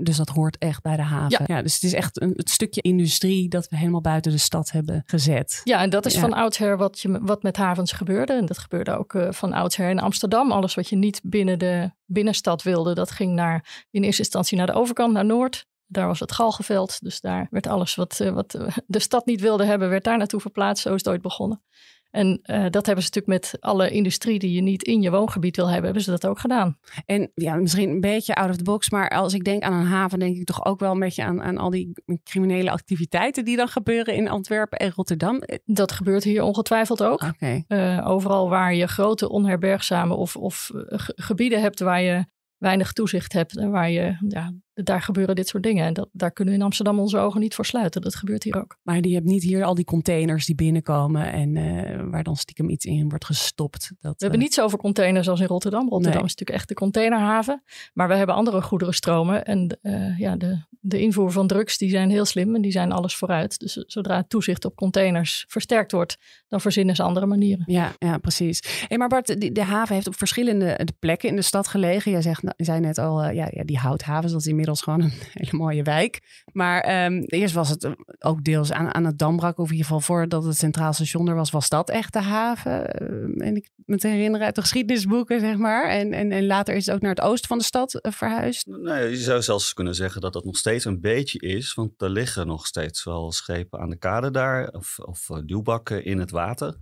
Dus 0.03 0.17
dat 0.17 0.29
hoort 0.29 0.57
echt 0.57 0.81
bij 0.81 0.95
de 0.95 1.01
haven. 1.01 1.45
Ja. 1.47 1.55
ja 1.55 1.61
dus 1.61 1.73
het 1.73 1.83
is 1.83 1.93
echt 1.93 2.21
een 2.21 2.33
het 2.35 2.49
stukje 2.49 2.81
industrie 2.81 3.49
dat 3.49 3.67
we 3.67 3.77
helemaal 3.77 4.01
buiten 4.01 4.31
de 4.31 4.37
stad 4.37 4.71
hebben 4.71 5.03
gezet. 5.05 5.61
Ja, 5.63 5.81
en 5.81 5.89
dat 5.89 6.05
is 6.05 6.13
Ja. 6.13 6.19
van 6.19 6.33
oudsher 6.33 6.77
wat, 6.77 6.99
je, 6.99 7.19
wat 7.21 7.43
met 7.43 7.57
havens 7.57 7.91
gebeurde. 7.91 8.33
En 8.33 8.45
dat 8.45 8.57
gebeurde 8.57 8.97
ook 8.97 9.13
uh, 9.13 9.31
van 9.31 9.53
oudsher 9.53 9.89
in 9.89 9.99
Amsterdam. 9.99 10.51
Alles 10.51 10.75
wat 10.75 10.89
je 10.89 10.95
niet 10.95 11.21
binnen 11.23 11.59
de 11.59 11.91
binnenstad 12.05 12.63
wilde, 12.63 12.93
dat 12.93 13.11
ging 13.11 13.33
naar, 13.33 13.85
in 13.91 14.03
eerste 14.03 14.21
instantie 14.21 14.57
naar 14.57 14.67
de 14.67 14.73
overkant, 14.73 15.13
naar 15.13 15.25
Noord. 15.25 15.65
Daar 15.85 16.07
was 16.07 16.19
het 16.19 16.31
galgenveld. 16.31 16.97
Dus 17.01 17.19
daar 17.21 17.47
werd 17.49 17.67
alles 17.67 17.95
wat, 17.95 18.19
uh, 18.21 18.29
wat 18.29 18.57
de 18.85 18.99
stad 18.99 19.25
niet 19.25 19.41
wilde 19.41 19.65
hebben, 19.65 19.89
werd 19.89 20.03
daar 20.03 20.17
naartoe 20.17 20.39
verplaatst. 20.39 20.83
Zo 20.83 20.93
is 20.93 21.03
het 21.03 21.09
ooit 21.09 21.21
begonnen. 21.21 21.63
En 22.13 22.27
uh, 22.27 22.65
dat 22.69 22.85
hebben 22.85 23.03
ze 23.03 23.11
natuurlijk 23.13 23.27
met 23.27 23.57
alle 23.59 23.89
industrie 23.89 24.39
die 24.39 24.53
je 24.53 24.61
niet 24.61 24.83
in 24.83 25.01
je 25.01 25.11
woongebied 25.11 25.55
wil 25.55 25.65
hebben, 25.65 25.83
hebben 25.83 26.03
ze 26.03 26.09
dat 26.09 26.27
ook 26.27 26.39
gedaan. 26.39 26.77
En 27.05 27.31
ja, 27.33 27.55
misschien 27.55 27.89
een 27.89 28.01
beetje 28.01 28.35
out 28.35 28.49
of 28.49 28.55
the 28.55 28.63
box, 28.63 28.89
maar 28.89 29.09
als 29.09 29.33
ik 29.33 29.43
denk 29.43 29.63
aan 29.63 29.73
een 29.73 29.85
haven, 29.85 30.19
denk 30.19 30.37
ik 30.37 30.45
toch 30.45 30.65
ook 30.65 30.79
wel 30.79 30.91
een 30.91 30.99
beetje 30.99 31.23
aan, 31.23 31.41
aan 31.41 31.57
al 31.57 31.69
die 31.69 31.91
criminele 32.23 32.71
activiteiten 32.71 33.45
die 33.45 33.55
dan 33.55 33.67
gebeuren 33.67 34.15
in 34.15 34.29
Antwerpen 34.29 34.79
en 34.79 34.91
Rotterdam. 34.95 35.41
Dat 35.65 35.91
gebeurt 35.91 36.23
hier 36.23 36.43
ongetwijfeld 36.43 37.03
ook. 37.03 37.21
Okay. 37.21 37.65
Uh, 37.67 38.07
overal 38.07 38.49
waar 38.49 38.73
je 38.73 38.87
grote 38.87 39.29
onherbergzame 39.29 40.13
of, 40.13 40.35
of 40.35 40.71
gebieden 41.15 41.61
hebt 41.61 41.79
waar 41.79 42.01
je 42.01 42.25
weinig 42.57 42.93
toezicht 42.93 43.33
hebt 43.33 43.57
en 43.57 43.69
waar 43.69 43.89
je, 43.89 44.17
ja, 44.27 44.53
daar 44.73 45.01
gebeuren 45.01 45.35
dit 45.35 45.47
soort 45.47 45.63
dingen. 45.63 45.85
En 45.85 45.93
dat, 45.93 46.09
daar 46.11 46.31
kunnen 46.31 46.53
we 46.53 46.59
in 46.59 46.65
Amsterdam 46.65 46.99
onze 46.99 47.17
ogen 47.17 47.39
niet 47.39 47.55
voor 47.55 47.65
sluiten. 47.65 48.01
Dat 48.01 48.15
gebeurt 48.15 48.43
hier 48.43 48.57
ook. 48.57 48.77
Maar 48.83 49.07
je 49.07 49.13
hebt 49.13 49.25
niet 49.25 49.43
hier 49.43 49.63
al 49.63 49.75
die 49.75 49.85
containers 49.85 50.45
die 50.45 50.55
binnenkomen 50.55 51.31
en 51.31 51.55
uh, 51.55 52.01
waar 52.09 52.23
dan 52.23 52.35
stiekem 52.35 52.69
iets 52.69 52.85
in 52.85 53.09
wordt 53.09 53.25
gestopt. 53.25 53.91
Dat, 53.99 54.13
we 54.17 54.23
hebben 54.23 54.39
niet 54.39 54.53
zoveel 54.53 54.77
containers 54.77 55.29
als 55.29 55.39
in 55.39 55.47
Rotterdam. 55.47 55.89
Rotterdam 55.89 56.21
nee. 56.21 56.29
is 56.29 56.35
natuurlijk 56.35 56.59
echt 56.59 56.67
de 56.67 56.73
containerhaven. 56.73 57.63
Maar 57.93 58.07
we 58.07 58.15
hebben 58.15 58.35
andere 58.35 58.61
goederenstromen. 58.61 59.45
En 59.45 59.79
uh, 59.81 60.19
ja, 60.19 60.35
de, 60.35 60.61
de 60.79 61.01
invoer 61.01 61.31
van 61.31 61.47
drugs 61.47 61.77
die 61.77 61.89
zijn 61.89 62.09
heel 62.09 62.25
slim 62.25 62.55
en 62.55 62.61
die 62.61 62.71
zijn 62.71 62.91
alles 62.91 63.15
vooruit. 63.15 63.59
Dus 63.59 63.73
zodra 63.73 64.15
het 64.15 64.29
toezicht 64.29 64.65
op 64.65 64.75
containers 64.75 65.45
versterkt 65.47 65.91
wordt, 65.91 66.17
dan 66.47 66.61
verzinnen 66.61 66.95
ze 66.95 67.03
andere 67.03 67.25
manieren. 67.25 67.63
Ja, 67.67 67.93
ja 67.99 68.17
precies. 68.17 68.85
Hey, 68.87 68.97
maar 68.97 69.07
Bart, 69.07 69.55
de 69.55 69.63
haven 69.63 69.95
heeft 69.95 70.07
op 70.07 70.15
verschillende 70.15 70.87
plekken 70.99 71.29
in 71.29 71.35
de 71.35 71.41
stad 71.41 71.67
gelegen. 71.67 72.11
Jij 72.11 72.21
zegt, 72.21 72.43
nou, 72.43 72.55
zei 72.57 72.79
net 72.79 72.97
al, 72.97 73.29
ja, 73.29 73.47
ja, 73.51 73.63
die 73.63 73.77
houthavens, 73.77 74.31
dat 74.31 74.41
is 74.41 74.47
inmiddels 74.47 74.61
gewoon 74.71 75.01
een 75.01 75.13
hele 75.41 75.57
mooie 75.57 75.83
wijk. 75.83 76.43
Maar 76.51 77.05
um, 77.05 77.23
eerst 77.23 77.53
was 77.53 77.69
het 77.69 77.89
ook 78.19 78.43
deels 78.43 78.71
aan, 78.71 78.93
aan 78.93 79.05
het 79.05 79.17
Dambrak, 79.17 79.57
of 79.57 79.65
in 79.65 79.71
ieder 79.71 79.85
geval 79.85 80.01
voordat 80.01 80.43
het 80.43 80.57
Centraal 80.57 80.93
Station 80.93 81.27
er 81.27 81.35
was, 81.35 81.51
was 81.51 81.69
dat 81.69 81.89
echt 81.89 82.13
de 82.13 82.21
haven. 82.21 83.01
Uh, 83.01 83.47
en 83.47 83.55
ik 83.55 83.69
me 83.85 83.97
te 83.97 84.07
herinneren 84.07 84.45
uit 84.45 84.55
de 84.55 84.61
geschiedenisboeken, 84.61 85.39
zeg 85.39 85.57
maar. 85.57 85.89
En, 85.89 86.13
en, 86.13 86.31
en 86.31 86.45
later 86.45 86.75
is 86.75 86.85
het 86.85 86.95
ook 86.95 87.01
naar 87.01 87.15
het 87.15 87.21
oosten 87.21 87.47
van 87.47 87.57
de 87.57 87.63
stad 87.63 87.93
uh, 87.93 88.11
verhuisd. 88.11 88.65
Nee, 88.65 89.09
je 89.09 89.17
zou 89.17 89.41
zelfs 89.41 89.73
kunnen 89.73 89.95
zeggen 89.95 90.21
dat 90.21 90.33
dat 90.33 90.45
nog 90.45 90.57
steeds 90.57 90.85
een 90.85 91.01
beetje 91.01 91.39
is. 91.39 91.73
Want 91.73 92.01
er 92.01 92.09
liggen 92.09 92.47
nog 92.47 92.65
steeds 92.65 93.03
wel 93.03 93.31
schepen 93.31 93.79
aan 93.79 93.89
de 93.89 93.97
kade 93.97 94.31
daar, 94.31 94.67
of, 94.67 94.99
of 94.99 95.27
duwbakken 95.45 96.05
in 96.05 96.19
het 96.19 96.31
water. 96.31 96.77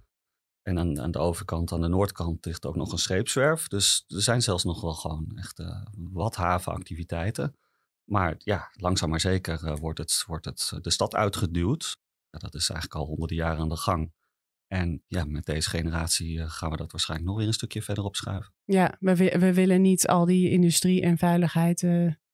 En 0.61 0.79
aan, 0.79 0.99
aan, 1.01 1.11
de 1.11 1.19
overkant, 1.19 1.71
aan 1.71 1.81
de 1.81 1.87
noordkant, 1.87 2.45
ligt 2.45 2.65
ook 2.65 2.75
nog 2.75 2.91
een 2.91 2.97
scheepswerf. 2.97 3.67
Dus 3.67 4.03
er 4.07 4.21
zijn 4.21 4.41
zelfs 4.41 4.63
nog 4.63 4.81
wel 4.81 4.93
gewoon 4.93 5.31
echt 5.35 5.63
wat 5.93 6.35
havenactiviteiten. 6.35 7.55
Maar 8.11 8.35
ja, 8.37 8.71
langzaam 8.73 9.09
maar 9.09 9.19
zeker 9.19 9.63
uh, 9.63 9.75
wordt, 9.75 9.99
het, 9.99 10.23
wordt 10.27 10.45
het 10.45 10.73
de 10.81 10.89
stad 10.89 11.15
uitgeduwd. 11.15 11.97
Ja, 12.29 12.39
dat 12.39 12.53
is 12.53 12.69
eigenlijk 12.69 13.01
al 13.01 13.07
honderden 13.07 13.37
jaren 13.37 13.59
aan 13.59 13.69
de 13.69 13.77
gang. 13.77 14.13
En 14.67 15.03
ja, 15.07 15.23
met 15.23 15.45
deze 15.45 15.69
generatie 15.69 16.37
uh, 16.37 16.49
gaan 16.49 16.71
we 16.71 16.77
dat 16.77 16.91
waarschijnlijk 16.91 17.29
nog 17.29 17.39
weer 17.39 17.47
een 17.47 17.53
stukje 17.53 17.81
verder 17.81 18.03
opschuiven. 18.03 18.53
Ja, 18.63 18.97
we, 18.99 19.15
we 19.15 19.53
willen 19.53 19.81
niet 19.81 20.07
al 20.07 20.25
die 20.25 20.49
industrie 20.49 21.01
en 21.01 21.17
veiligheid 21.17 21.81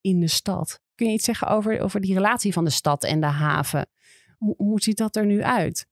in 0.01 0.19
de 0.19 0.27
stad. 0.27 0.81
Kun 0.95 1.07
je 1.07 1.13
iets 1.13 1.25
zeggen 1.25 1.47
over, 1.47 1.81
over 1.81 2.01
die 2.01 2.13
relatie 2.13 2.53
van 2.53 2.63
de 2.63 2.69
stad 2.69 3.03
en 3.03 3.19
de 3.19 3.25
haven? 3.25 3.89
Hoe, 4.37 4.55
hoe 4.57 4.81
ziet 4.81 4.97
dat 4.97 5.15
er 5.15 5.25
nu 5.25 5.43
uit? 5.43 5.87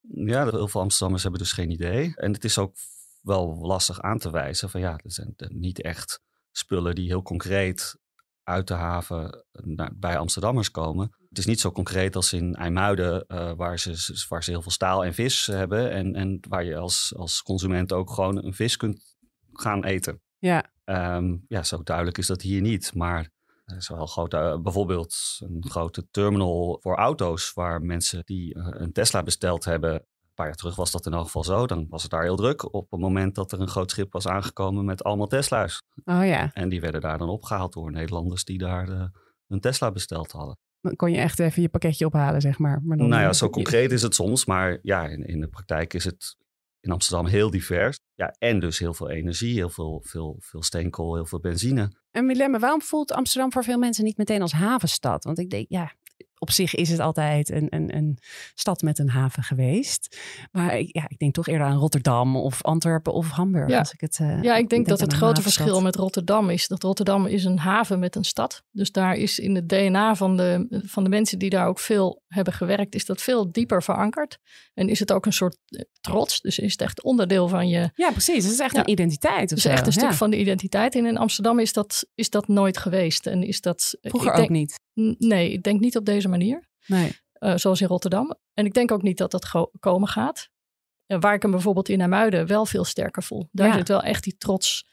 Ja, 0.00 0.50
heel 0.50 0.68
veel 0.68 0.80
Amsterdammers 0.80 1.22
hebben 1.22 1.40
dus 1.40 1.52
geen 1.52 1.70
idee. 1.70 2.12
En 2.16 2.32
het 2.32 2.44
is 2.44 2.58
ook 2.58 2.76
wel 3.22 3.56
lastig 3.60 4.00
aan 4.00 4.18
te 4.18 4.30
wijzen 4.30 4.70
van 4.70 4.80
ja, 4.80 4.92
er 4.92 5.12
zijn 5.12 5.34
niet 5.36 5.82
echt 5.82 6.20
spullen 6.50 6.94
die 6.94 7.06
heel 7.06 7.22
concreet 7.22 8.02
uit 8.44 8.68
de 8.68 8.74
haven 8.74 9.44
naar, 9.52 9.92
bij 9.96 10.18
Amsterdammers 10.18 10.70
komen. 10.70 11.14
Het 11.28 11.38
is 11.38 11.46
niet 11.46 11.60
zo 11.60 11.72
concreet 11.72 12.16
als 12.16 12.32
in 12.32 12.54
IJmuiden, 12.54 13.24
uh, 13.28 13.52
waar, 13.56 13.78
ze, 13.78 14.24
waar 14.28 14.44
ze 14.44 14.50
heel 14.50 14.62
veel 14.62 14.70
staal 14.70 15.04
en 15.04 15.14
vis 15.14 15.46
hebben. 15.46 15.90
En, 15.90 16.14
en 16.14 16.38
waar 16.48 16.64
je 16.64 16.76
als, 16.76 17.12
als 17.16 17.42
consument 17.42 17.92
ook 17.92 18.10
gewoon 18.10 18.44
een 18.44 18.54
vis 18.54 18.76
kunt 18.76 19.16
gaan 19.52 19.84
eten. 19.84 20.22
Ja. 20.38 20.72
Um, 20.84 21.44
ja, 21.48 21.62
zo 21.62 21.82
duidelijk 21.82 22.18
is 22.18 22.26
dat 22.26 22.42
hier 22.42 22.60
niet. 22.60 22.94
Maar 22.94 23.30
er 23.64 23.76
is 23.76 23.88
wel 23.88 24.06
grote, 24.06 24.36
uh, 24.36 24.62
bijvoorbeeld 24.62 25.16
een 25.38 25.64
grote 25.68 26.08
terminal 26.10 26.78
voor 26.82 26.96
auto's, 26.96 27.52
waar 27.52 27.82
mensen 27.82 28.22
die 28.24 28.56
uh, 28.56 28.66
een 28.70 28.92
Tesla 28.92 29.22
besteld 29.22 29.64
hebben. 29.64 30.06
Een 30.34 30.42
paar 30.44 30.52
jaar 30.52 30.62
terug 30.62 30.76
was 30.76 30.90
dat 30.90 31.06
in 31.06 31.12
elk 31.12 31.24
geval 31.24 31.44
zo. 31.44 31.66
Dan 31.66 31.86
was 31.88 32.02
het 32.02 32.10
daar 32.10 32.22
heel 32.22 32.36
druk 32.36 32.74
op 32.74 32.90
het 32.90 33.00
moment 33.00 33.34
dat 33.34 33.52
er 33.52 33.60
een 33.60 33.68
groot 33.68 33.90
schip 33.90 34.12
was 34.12 34.26
aangekomen 34.26 34.84
met 34.84 35.04
allemaal 35.04 35.26
Tesla's. 35.26 35.82
Oh 36.04 36.26
ja. 36.26 36.50
En 36.52 36.68
die 36.68 36.80
werden 36.80 37.00
daar 37.00 37.18
dan 37.18 37.28
opgehaald 37.28 37.72
door 37.72 37.90
Nederlanders 37.90 38.44
die 38.44 38.58
daar 38.58 38.86
de, 38.86 39.10
een 39.48 39.60
Tesla 39.60 39.90
besteld 39.90 40.32
hadden. 40.32 40.58
Dan 40.80 40.96
kon 40.96 41.10
je 41.10 41.18
echt 41.18 41.38
even 41.38 41.62
je 41.62 41.68
pakketje 41.68 42.06
ophalen, 42.06 42.40
zeg 42.40 42.58
maar. 42.58 42.80
maar 42.82 42.96
dan 42.96 43.08
nou 43.08 43.22
ja, 43.22 43.32
zo 43.32 43.50
concreet 43.50 43.92
is 43.92 44.02
het 44.02 44.14
soms. 44.14 44.44
Maar 44.44 44.78
ja, 44.82 45.08
in, 45.08 45.26
in 45.26 45.40
de 45.40 45.48
praktijk 45.48 45.94
is 45.94 46.04
het 46.04 46.36
in 46.80 46.90
Amsterdam 46.90 47.26
heel 47.26 47.50
divers. 47.50 47.98
Ja, 48.14 48.34
en 48.38 48.60
dus 48.60 48.78
heel 48.78 48.94
veel 48.94 49.10
energie, 49.10 49.54
heel 49.54 49.70
veel, 49.70 50.02
veel, 50.04 50.36
veel 50.40 50.62
steenkool, 50.62 51.14
heel 51.14 51.26
veel 51.26 51.40
benzine. 51.40 51.92
En 52.10 52.26
Milemme, 52.26 52.58
waarom 52.58 52.82
voelt 52.82 53.12
Amsterdam 53.12 53.52
voor 53.52 53.64
veel 53.64 53.78
mensen 53.78 54.04
niet 54.04 54.16
meteen 54.16 54.42
als 54.42 54.52
havenstad? 54.52 55.24
Want 55.24 55.38
ik 55.38 55.50
denk, 55.50 55.66
ja, 55.68 55.92
op 56.38 56.50
zich 56.50 56.74
is 56.74 56.90
het 56.90 57.00
altijd 57.00 57.50
een, 57.50 57.66
een, 57.70 57.96
een 57.96 58.18
stad 58.54 58.82
met 58.82 58.98
een 58.98 59.08
haven 59.08 59.42
geweest. 59.42 60.16
Maar 60.52 60.78
ik, 60.78 60.94
ja, 60.96 61.04
ik 61.08 61.18
denk 61.18 61.34
toch 61.34 61.46
eerder 61.46 61.66
aan 61.66 61.76
Rotterdam 61.76 62.36
of 62.36 62.62
Antwerpen 62.62 63.12
of 63.12 63.30
Hamburg. 63.30 63.70
Ja, 63.70 63.78
als 63.78 63.92
ik, 63.92 64.00
het, 64.00 64.18
uh, 64.18 64.28
ja 64.28 64.36
ik 64.36 64.42
denk, 64.42 64.68
denk 64.68 64.86
dat 64.86 65.00
het 65.00 65.12
grote 65.12 65.42
verschil 65.42 65.80
met 65.80 65.96
Rotterdam 65.96 66.50
is 66.50 66.68
dat 66.68 66.82
Rotterdam 66.82 67.26
is 67.26 67.44
een 67.44 67.58
haven 67.58 67.98
met 67.98 68.16
een 68.16 68.24
stad. 68.24 68.62
Dus 68.70 68.92
daar 68.92 69.14
is 69.14 69.38
in 69.38 69.54
het 69.54 69.68
DNA 69.68 70.14
van 70.16 70.36
de, 70.36 70.82
van 70.86 71.02
de 71.04 71.10
mensen 71.10 71.38
die 71.38 71.50
daar 71.50 71.66
ook 71.66 71.78
veel 71.78 72.22
hebben 72.26 72.52
gewerkt, 72.52 72.94
is 72.94 73.04
dat 73.04 73.22
veel 73.22 73.52
dieper 73.52 73.82
verankerd. 73.82 74.38
En 74.74 74.88
is 74.88 74.98
het 74.98 75.12
ook 75.12 75.26
een 75.26 75.32
soort 75.32 75.58
eh, 75.66 75.80
trots. 76.00 76.40
Dus 76.40 76.58
is 76.58 76.72
het 76.72 76.80
echt 76.80 77.02
onderdeel 77.02 77.48
van 77.48 77.68
je... 77.68 77.90
Ja, 77.94 78.10
precies. 78.10 78.44
Het 78.44 78.52
is 78.52 78.58
echt 78.58 78.74
ja. 78.74 78.80
een 78.80 78.90
identiteit. 78.90 79.50
Het 79.50 79.58
is 79.58 79.64
echt 79.64 79.86
een 79.86 79.92
stuk 79.92 80.12
van 80.12 80.30
de 80.30 80.38
identiteit. 80.38 80.94
En 80.94 81.06
in 81.06 81.16
Amsterdam 81.16 81.58
is 81.58 81.72
dat, 81.72 82.06
is 82.14 82.30
dat 82.30 82.48
nooit 82.48 82.78
geweest. 82.78 83.26
En 83.26 83.42
is 83.42 83.60
dat... 83.60 83.96
Vroeger 84.00 84.32
denk, 84.32 84.42
ook 84.42 84.50
niet? 84.50 84.80
Nee, 85.18 85.52
ik 85.52 85.62
denk 85.62 85.80
niet 85.80 85.96
op 85.96 86.04
deze 86.04 86.28
manier. 86.28 86.68
Nee. 86.86 87.12
Uh, 87.40 87.56
zoals 87.56 87.80
in 87.80 87.86
Rotterdam. 87.86 88.34
En 88.54 88.66
ik 88.66 88.74
denk 88.74 88.92
ook 88.92 89.02
niet 89.02 89.18
dat 89.18 89.30
dat 89.30 89.68
komen 89.80 90.08
gaat. 90.08 90.48
Uh, 91.06 91.20
waar 91.20 91.34
ik 91.34 91.42
hem 91.42 91.50
bijvoorbeeld 91.50 91.88
in 91.88 92.02
Amuiden 92.02 92.46
wel 92.46 92.66
veel 92.66 92.84
sterker 92.84 93.22
voel. 93.22 93.48
Daar 93.52 93.68
ja. 93.68 93.74
zit 93.74 93.88
wel 93.88 94.02
echt 94.02 94.24
die 94.24 94.36
trots, 94.36 94.86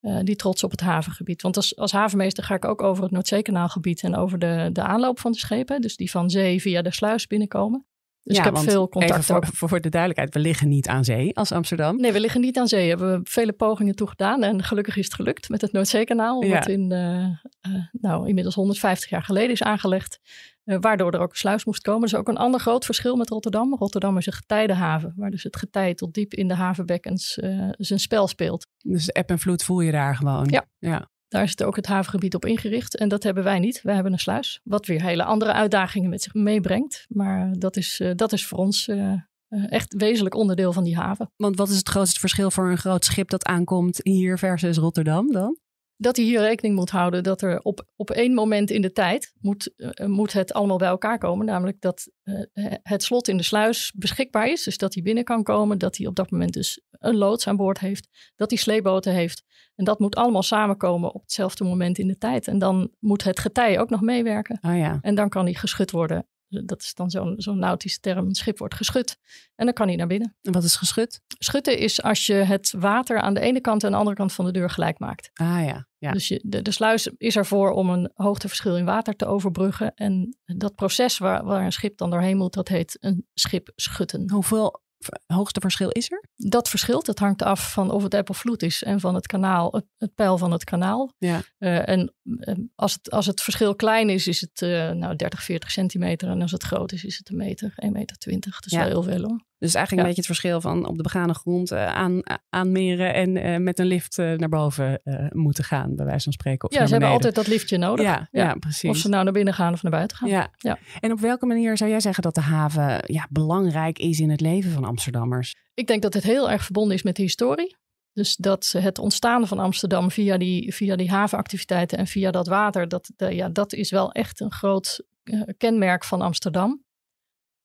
uh, 0.00 0.20
die 0.22 0.36
trots 0.36 0.64
op 0.64 0.70
het 0.70 0.80
havengebied. 0.80 1.42
Want 1.42 1.56
als, 1.56 1.76
als 1.76 1.92
havenmeester 1.92 2.44
ga 2.44 2.54
ik 2.54 2.64
ook 2.64 2.82
over 2.82 3.02
het 3.02 3.12
Noordzeekanaal-gebied 3.12 4.02
en 4.02 4.16
over 4.16 4.38
de, 4.38 4.70
de 4.72 4.82
aanloop 4.82 5.18
van 5.20 5.32
de 5.32 5.38
schepen. 5.38 5.80
Dus 5.80 5.96
die 5.96 6.10
van 6.10 6.30
zee 6.30 6.60
via 6.60 6.82
de 6.82 6.92
sluis 6.92 7.26
binnenkomen. 7.26 7.86
Dus 8.24 8.36
ja, 8.36 8.44
ik 8.44 8.56
heb 8.56 8.64
veel 8.64 8.88
contact 8.88 9.24
voor, 9.24 9.46
voor, 9.52 9.80
de 9.80 9.88
duidelijkheid, 9.88 10.34
we 10.34 10.40
liggen 10.40 10.68
niet 10.68 10.88
aan 10.88 11.04
zee 11.04 11.36
als 11.36 11.52
Amsterdam. 11.52 11.96
Nee, 11.96 12.12
we 12.12 12.20
liggen 12.20 12.40
niet 12.40 12.58
aan 12.58 12.68
zee. 12.68 12.88
Hebben 12.88 13.18
we 13.18 13.30
vele 13.30 13.52
pogingen 13.52 13.94
toe 13.94 14.08
gedaan. 14.08 14.42
En 14.42 14.62
gelukkig 14.62 14.96
is 14.96 15.04
het 15.04 15.14
gelukt 15.14 15.48
met 15.48 15.60
het 15.60 15.72
Noordzeekanaal. 15.72 16.44
Ja. 16.44 16.54
Wat 16.54 16.68
in, 16.68 16.92
uh, 16.92 17.18
uh, 17.18 17.84
nou, 17.92 18.28
inmiddels 18.28 18.54
150 18.54 19.10
jaar 19.10 19.22
geleden 19.22 19.50
is 19.50 19.62
aangelegd. 19.62 20.20
Uh, 20.64 20.76
waardoor 20.80 21.12
er 21.12 21.20
ook 21.20 21.30
een 21.30 21.36
sluis 21.36 21.64
moest 21.64 21.82
komen. 21.82 22.00
Dat 22.00 22.10
is 22.10 22.16
ook 22.18 22.28
een 22.28 22.36
ander 22.36 22.60
groot 22.60 22.84
verschil 22.84 23.16
met 23.16 23.28
Rotterdam. 23.28 23.74
Rotterdam 23.74 24.16
is 24.16 24.26
een 24.26 24.32
getijdenhaven. 24.32 25.12
Waar 25.16 25.30
dus 25.30 25.42
het 25.42 25.56
getij 25.56 25.94
tot 25.94 26.14
diep 26.14 26.34
in 26.34 26.48
de 26.48 26.54
havenbekkens 26.54 27.32
zijn 27.76 28.00
spel 28.00 28.28
speelt. 28.28 28.66
Dus 28.78 29.08
eb 29.08 29.30
en 29.30 29.38
vloed 29.38 29.64
voel 29.64 29.80
je 29.80 29.92
daar 29.92 30.16
gewoon. 30.16 30.46
Ja. 30.50 30.64
ja. 30.78 31.10
Daar 31.32 31.44
het 31.44 31.62
ook 31.62 31.76
het 31.76 31.86
havengebied 31.86 32.34
op 32.34 32.44
ingericht. 32.44 32.96
En 32.96 33.08
dat 33.08 33.22
hebben 33.22 33.44
wij 33.44 33.58
niet. 33.58 33.82
Wij 33.82 33.94
hebben 33.94 34.12
een 34.12 34.18
sluis. 34.18 34.60
Wat 34.64 34.86
weer 34.86 35.02
hele 35.02 35.24
andere 35.24 35.52
uitdagingen 35.52 36.10
met 36.10 36.22
zich 36.22 36.34
meebrengt. 36.34 37.04
Maar 37.08 37.52
dat 37.58 37.76
is, 37.76 38.00
uh, 38.00 38.10
dat 38.14 38.32
is 38.32 38.46
voor 38.46 38.58
ons 38.58 38.88
uh, 38.88 39.12
echt 39.48 39.94
wezenlijk 39.94 40.34
onderdeel 40.34 40.72
van 40.72 40.84
die 40.84 40.96
haven. 40.96 41.30
Want 41.36 41.56
wat 41.56 41.68
is 41.68 41.76
het 41.76 41.88
grootste 41.88 42.20
verschil 42.20 42.50
voor 42.50 42.70
een 42.70 42.78
groot 42.78 43.04
schip 43.04 43.30
dat 43.30 43.44
aankomt 43.44 44.00
hier 44.02 44.38
versus 44.38 44.76
Rotterdam 44.76 45.32
dan? 45.32 45.58
Dat 46.02 46.16
hij 46.16 46.24
hier 46.24 46.40
rekening 46.40 46.74
moet 46.74 46.90
houden 46.90 47.22
dat 47.22 47.42
er 47.42 47.60
op, 47.60 47.86
op 47.96 48.10
één 48.10 48.34
moment 48.34 48.70
in 48.70 48.82
de 48.82 48.92
tijd 48.92 49.32
moet, 49.40 49.72
uh, 49.76 50.06
moet 50.06 50.32
het 50.32 50.52
allemaal 50.52 50.76
bij 50.76 50.88
elkaar 50.88 51.18
komen. 51.18 51.46
Namelijk 51.46 51.80
dat 51.80 52.10
uh, 52.24 52.44
het 52.82 53.02
slot 53.02 53.28
in 53.28 53.36
de 53.36 53.42
sluis 53.42 53.92
beschikbaar 53.96 54.48
is. 54.48 54.62
Dus 54.62 54.78
dat 54.78 54.94
hij 54.94 55.02
binnen 55.02 55.24
kan 55.24 55.42
komen. 55.42 55.78
Dat 55.78 55.96
hij 55.96 56.06
op 56.06 56.14
dat 56.14 56.30
moment 56.30 56.52
dus 56.52 56.80
een 56.90 57.16
loods 57.16 57.48
aan 57.48 57.56
boord 57.56 57.78
heeft. 57.78 58.32
Dat 58.36 58.50
hij 58.50 58.58
sleeboten 58.58 59.12
heeft. 59.12 59.44
En 59.74 59.84
dat 59.84 59.98
moet 59.98 60.14
allemaal 60.14 60.42
samenkomen 60.42 61.14
op 61.14 61.22
hetzelfde 61.22 61.64
moment 61.64 61.98
in 61.98 62.08
de 62.08 62.18
tijd. 62.18 62.46
En 62.46 62.58
dan 62.58 62.90
moet 62.98 63.24
het 63.24 63.40
getij 63.40 63.80
ook 63.80 63.90
nog 63.90 64.00
meewerken. 64.00 64.58
Oh 64.62 64.76
ja. 64.76 64.98
En 65.00 65.14
dan 65.14 65.28
kan 65.28 65.44
hij 65.44 65.54
geschud 65.54 65.90
worden 65.90 66.26
dat 66.64 66.82
is 66.82 66.94
dan 66.94 67.10
zo'n 67.10 67.34
zo'n 67.36 67.58
nautische 67.58 68.00
term. 68.00 68.26
Een 68.26 68.34
schip 68.34 68.58
wordt 68.58 68.74
geschud 68.74 69.16
en 69.54 69.64
dan 69.64 69.74
kan 69.74 69.86
hij 69.86 69.96
naar 69.96 70.06
binnen. 70.06 70.36
En 70.42 70.52
wat 70.52 70.64
is 70.64 70.76
geschud? 70.76 71.20
Schutten 71.38 71.78
is 71.78 72.02
als 72.02 72.26
je 72.26 72.34
het 72.34 72.74
water 72.78 73.20
aan 73.20 73.34
de 73.34 73.40
ene 73.40 73.60
kant 73.60 73.84
en 73.84 73.90
de 73.90 73.96
andere 73.96 74.16
kant 74.16 74.32
van 74.32 74.44
de 74.44 74.52
deur 74.52 74.70
gelijk 74.70 74.98
maakt. 74.98 75.30
Ah 75.34 75.64
ja. 75.64 75.86
ja. 75.98 76.12
Dus 76.12 76.28
je, 76.28 76.40
de, 76.44 76.62
de 76.62 76.70
sluis 76.70 77.10
is 77.16 77.36
ervoor 77.36 77.70
om 77.70 77.90
een 77.90 78.10
hoogteverschil 78.14 78.76
in 78.76 78.84
water 78.84 79.16
te 79.16 79.26
overbruggen. 79.26 79.94
En 79.94 80.36
dat 80.44 80.74
proces 80.74 81.18
waar, 81.18 81.44
waar 81.44 81.64
een 81.64 81.72
schip 81.72 81.96
dan 81.96 82.10
doorheen 82.10 82.36
moet, 82.36 82.54
dat 82.54 82.68
heet 82.68 82.96
een 83.00 83.26
schip 83.34 83.72
schutten. 83.74 84.30
Hoeveel 84.30 84.81
hoogste 85.26 85.60
verschil 85.60 85.88
is 85.88 86.10
er? 86.10 86.24
Dat 86.36 86.68
verschilt. 86.68 87.06
Het 87.06 87.18
hangt 87.18 87.42
af 87.42 87.72
van 87.72 87.90
of 87.90 88.02
het 88.02 88.14
eb 88.14 88.30
of 88.30 88.38
vloed 88.38 88.62
is 88.62 88.82
en 88.82 89.00
van 89.00 89.14
het 89.14 89.26
kanaal, 89.26 89.72
het, 89.72 89.84
het 89.98 90.14
pijl 90.14 90.38
van 90.38 90.52
het 90.52 90.64
kanaal. 90.64 91.12
Ja. 91.18 91.42
Uh, 91.58 91.88
en 91.88 92.14
uh, 92.24 92.54
als, 92.74 92.92
het, 92.92 93.10
als 93.10 93.26
het 93.26 93.42
verschil 93.42 93.74
klein 93.74 94.10
is, 94.10 94.26
is 94.26 94.40
het 94.40 94.60
uh, 94.60 94.90
nou 94.90 95.16
30, 95.16 95.42
40 95.42 95.70
centimeter. 95.70 96.28
En 96.28 96.42
als 96.42 96.52
het 96.52 96.62
groot 96.62 96.92
is, 96.92 97.04
is 97.04 97.18
het 97.18 97.28
een 97.28 97.36
meter, 97.36 97.74
1,20 97.84 97.90
meter. 97.90 98.16
20. 98.16 98.60
Dus 98.60 98.72
ja. 98.72 98.78
wel 98.78 98.88
heel 98.88 99.02
veel 99.02 99.28
hoor. 99.28 99.44
Dus 99.62 99.74
eigenlijk 99.74 100.06
een 100.06 100.14
beetje 100.14 100.28
het 100.28 100.38
verschil 100.38 100.60
van 100.60 100.86
op 100.86 100.96
de 100.96 101.02
begane 101.02 101.34
grond 101.34 101.72
aan, 101.72 102.22
aanmeren 102.48 103.14
en 103.14 103.62
met 103.62 103.78
een 103.78 103.86
lift 103.86 104.16
naar 104.16 104.48
boven 104.48 105.00
moeten 105.32 105.64
gaan, 105.64 105.96
bij 105.96 106.04
wijze 106.04 106.22
van 106.22 106.32
spreken. 106.32 106.68
Of 106.68 106.74
ja, 106.74 106.86
ze 106.86 106.92
hebben 106.92 107.10
altijd 107.10 107.34
dat 107.34 107.46
liftje 107.46 107.78
nodig. 107.78 108.04
Ja, 108.04 108.28
ja. 108.30 108.44
ja, 108.44 108.54
precies. 108.54 108.90
Of 108.90 108.96
ze 108.96 109.08
nou 109.08 109.24
naar 109.24 109.32
binnen 109.32 109.54
gaan 109.54 109.72
of 109.72 109.82
naar 109.82 109.92
buiten 109.92 110.16
gaan. 110.16 110.28
Ja. 110.28 110.50
ja. 110.56 110.78
En 111.00 111.12
op 111.12 111.20
welke 111.20 111.46
manier 111.46 111.76
zou 111.76 111.90
jij 111.90 112.00
zeggen 112.00 112.22
dat 112.22 112.34
de 112.34 112.40
haven 112.40 113.02
ja, 113.06 113.26
belangrijk 113.30 113.98
is 113.98 114.20
in 114.20 114.30
het 114.30 114.40
leven 114.40 114.70
van 114.70 114.84
Amsterdammers? 114.84 115.54
Ik 115.74 115.86
denk 115.86 116.02
dat 116.02 116.14
het 116.14 116.24
heel 116.24 116.50
erg 116.50 116.64
verbonden 116.64 116.94
is 116.94 117.02
met 117.02 117.16
de 117.16 117.22
historie. 117.22 117.76
Dus 118.12 118.36
dat 118.36 118.74
het 118.78 118.98
ontstaan 118.98 119.46
van 119.46 119.58
Amsterdam 119.58 120.10
via 120.10 120.38
die, 120.38 120.74
via 120.74 120.96
die 120.96 121.10
havenactiviteiten 121.10 121.98
en 121.98 122.06
via 122.06 122.30
dat 122.30 122.46
water, 122.46 122.88
dat, 122.88 123.10
ja, 123.16 123.48
dat 123.48 123.72
is 123.72 123.90
wel 123.90 124.12
echt 124.12 124.40
een 124.40 124.52
groot 124.52 125.04
uh, 125.24 125.42
kenmerk 125.56 126.04
van 126.04 126.20
Amsterdam. 126.20 126.82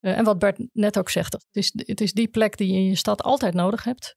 Uh, 0.01 0.17
en 0.17 0.23
wat 0.23 0.39
Bert 0.39 0.67
net 0.73 0.97
ook 0.97 1.09
zegt, 1.09 1.33
het 1.33 1.45
is, 1.51 1.71
het 1.75 2.01
is 2.01 2.13
die 2.13 2.27
plek 2.27 2.57
die 2.57 2.67
je 2.67 2.73
in 2.73 2.85
je 2.85 2.95
stad 2.95 3.23
altijd 3.23 3.53
nodig 3.53 3.83
hebt. 3.83 4.15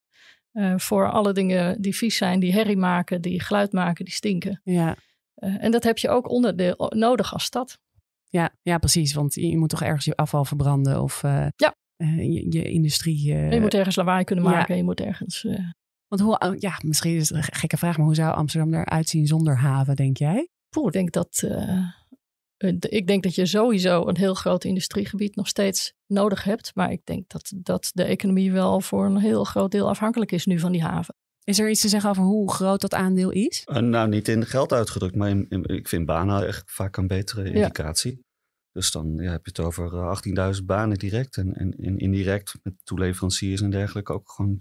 Uh, 0.52 0.74
voor 0.76 1.10
alle 1.10 1.32
dingen 1.32 1.80
die 1.80 1.96
vies 1.96 2.16
zijn, 2.16 2.40
die 2.40 2.52
herrie 2.52 2.76
maken, 2.76 3.22
die 3.22 3.40
geluid 3.40 3.72
maken, 3.72 4.04
die 4.04 4.14
stinken. 4.14 4.60
Ja. 4.64 4.96
en 5.34 5.70
dat 5.70 5.84
heb 5.84 5.98
je 5.98 6.08
ook 6.08 6.30
onderdeel 6.30 6.92
nodig 6.94 7.32
als 7.32 7.44
stad. 7.44 7.78
Ja, 8.28 8.50
ja, 8.62 8.78
precies. 8.78 9.14
Want 9.14 9.34
je 9.34 9.56
moet 9.56 9.68
toch 9.68 9.82
ergens 9.82 10.04
je 10.04 10.16
afval 10.16 10.44
verbranden 10.44 11.02
of 11.02 11.22
ja. 11.22 11.74
je, 11.96 12.46
je, 12.48 12.62
industrie. 12.62 13.26
je 13.26 13.60
moet 13.60 13.74
ergens 13.74 13.96
lawaai 13.96 14.24
kunnen 14.24 14.44
maken, 14.44 14.74
ja. 14.74 14.80
je 14.80 14.84
moet 14.84 15.00
ergens. 15.00 15.46
Want 16.08 16.22
hoe, 16.22 16.56
ja, 16.58 16.78
misschien 16.84 17.16
is 17.16 17.28
het 17.28 17.38
een 17.38 17.58
gekke 17.58 17.76
vraag, 17.76 17.96
maar 17.96 18.06
hoe 18.06 18.14
zou 18.14 18.34
Amsterdam 18.34 18.74
eruit 18.74 19.08
zien 19.08 19.26
zonder 19.26 19.56
haven, 19.56 19.96
denk 19.96 20.16
jij? 20.16 20.48
Poeh, 20.68 20.86
ik 20.86 20.92
denk 20.92 21.12
dat, 21.12 21.44
ik 22.78 23.06
denk 23.06 23.22
dat 23.22 23.34
je 23.34 23.46
sowieso 23.46 24.06
een 24.06 24.16
heel 24.16 24.34
groot 24.34 24.64
industriegebied 24.64 25.36
nog 25.36 25.48
steeds 25.48 25.92
nodig 26.06 26.44
hebt. 26.44 26.70
Maar 26.74 26.92
ik 26.92 27.00
denk 27.04 27.28
dat, 27.28 27.52
dat 27.56 27.90
de 27.94 28.04
economie 28.04 28.52
wel 28.52 28.80
voor 28.80 29.04
een 29.04 29.18
heel 29.18 29.44
groot 29.44 29.70
deel 29.70 29.88
afhankelijk 29.88 30.32
is 30.32 30.46
nu 30.46 30.58
van 30.58 30.72
die 30.72 30.82
haven. 30.82 31.14
Is 31.44 31.58
er 31.58 31.70
iets 31.70 31.80
te 31.80 31.88
zeggen 31.88 32.10
over 32.10 32.22
hoe 32.22 32.52
groot 32.52 32.80
dat 32.80 32.94
aandeel 32.94 33.30
is? 33.30 33.66
Uh, 33.66 33.76
nou, 33.76 34.08
niet 34.08 34.28
in 34.28 34.46
geld 34.46 34.72
uitgedrukt, 34.72 35.16
maar 35.16 35.28
in, 35.28 35.46
in, 35.48 35.64
ik 35.64 35.88
vind 35.88 36.06
banen 36.06 36.46
echt 36.46 36.70
vaak 36.70 36.96
een 36.96 37.06
betere 37.06 37.52
indicatie. 37.52 38.10
Ja. 38.10 38.22
Dus 38.72 38.90
dan 38.90 39.16
ja, 39.16 39.30
heb 39.30 39.44
je 39.44 39.50
het 39.54 39.60
over 39.60 40.16
18.000 40.56 40.64
banen 40.64 40.98
direct 40.98 41.36
en, 41.36 41.54
en, 41.54 41.72
en, 41.72 41.98
indirect 41.98 42.54
met 42.62 42.74
toeleveranciers 42.84 43.60
en 43.60 43.70
dergelijke 43.70 44.12
ook 44.12 44.30
gewoon 44.30 44.56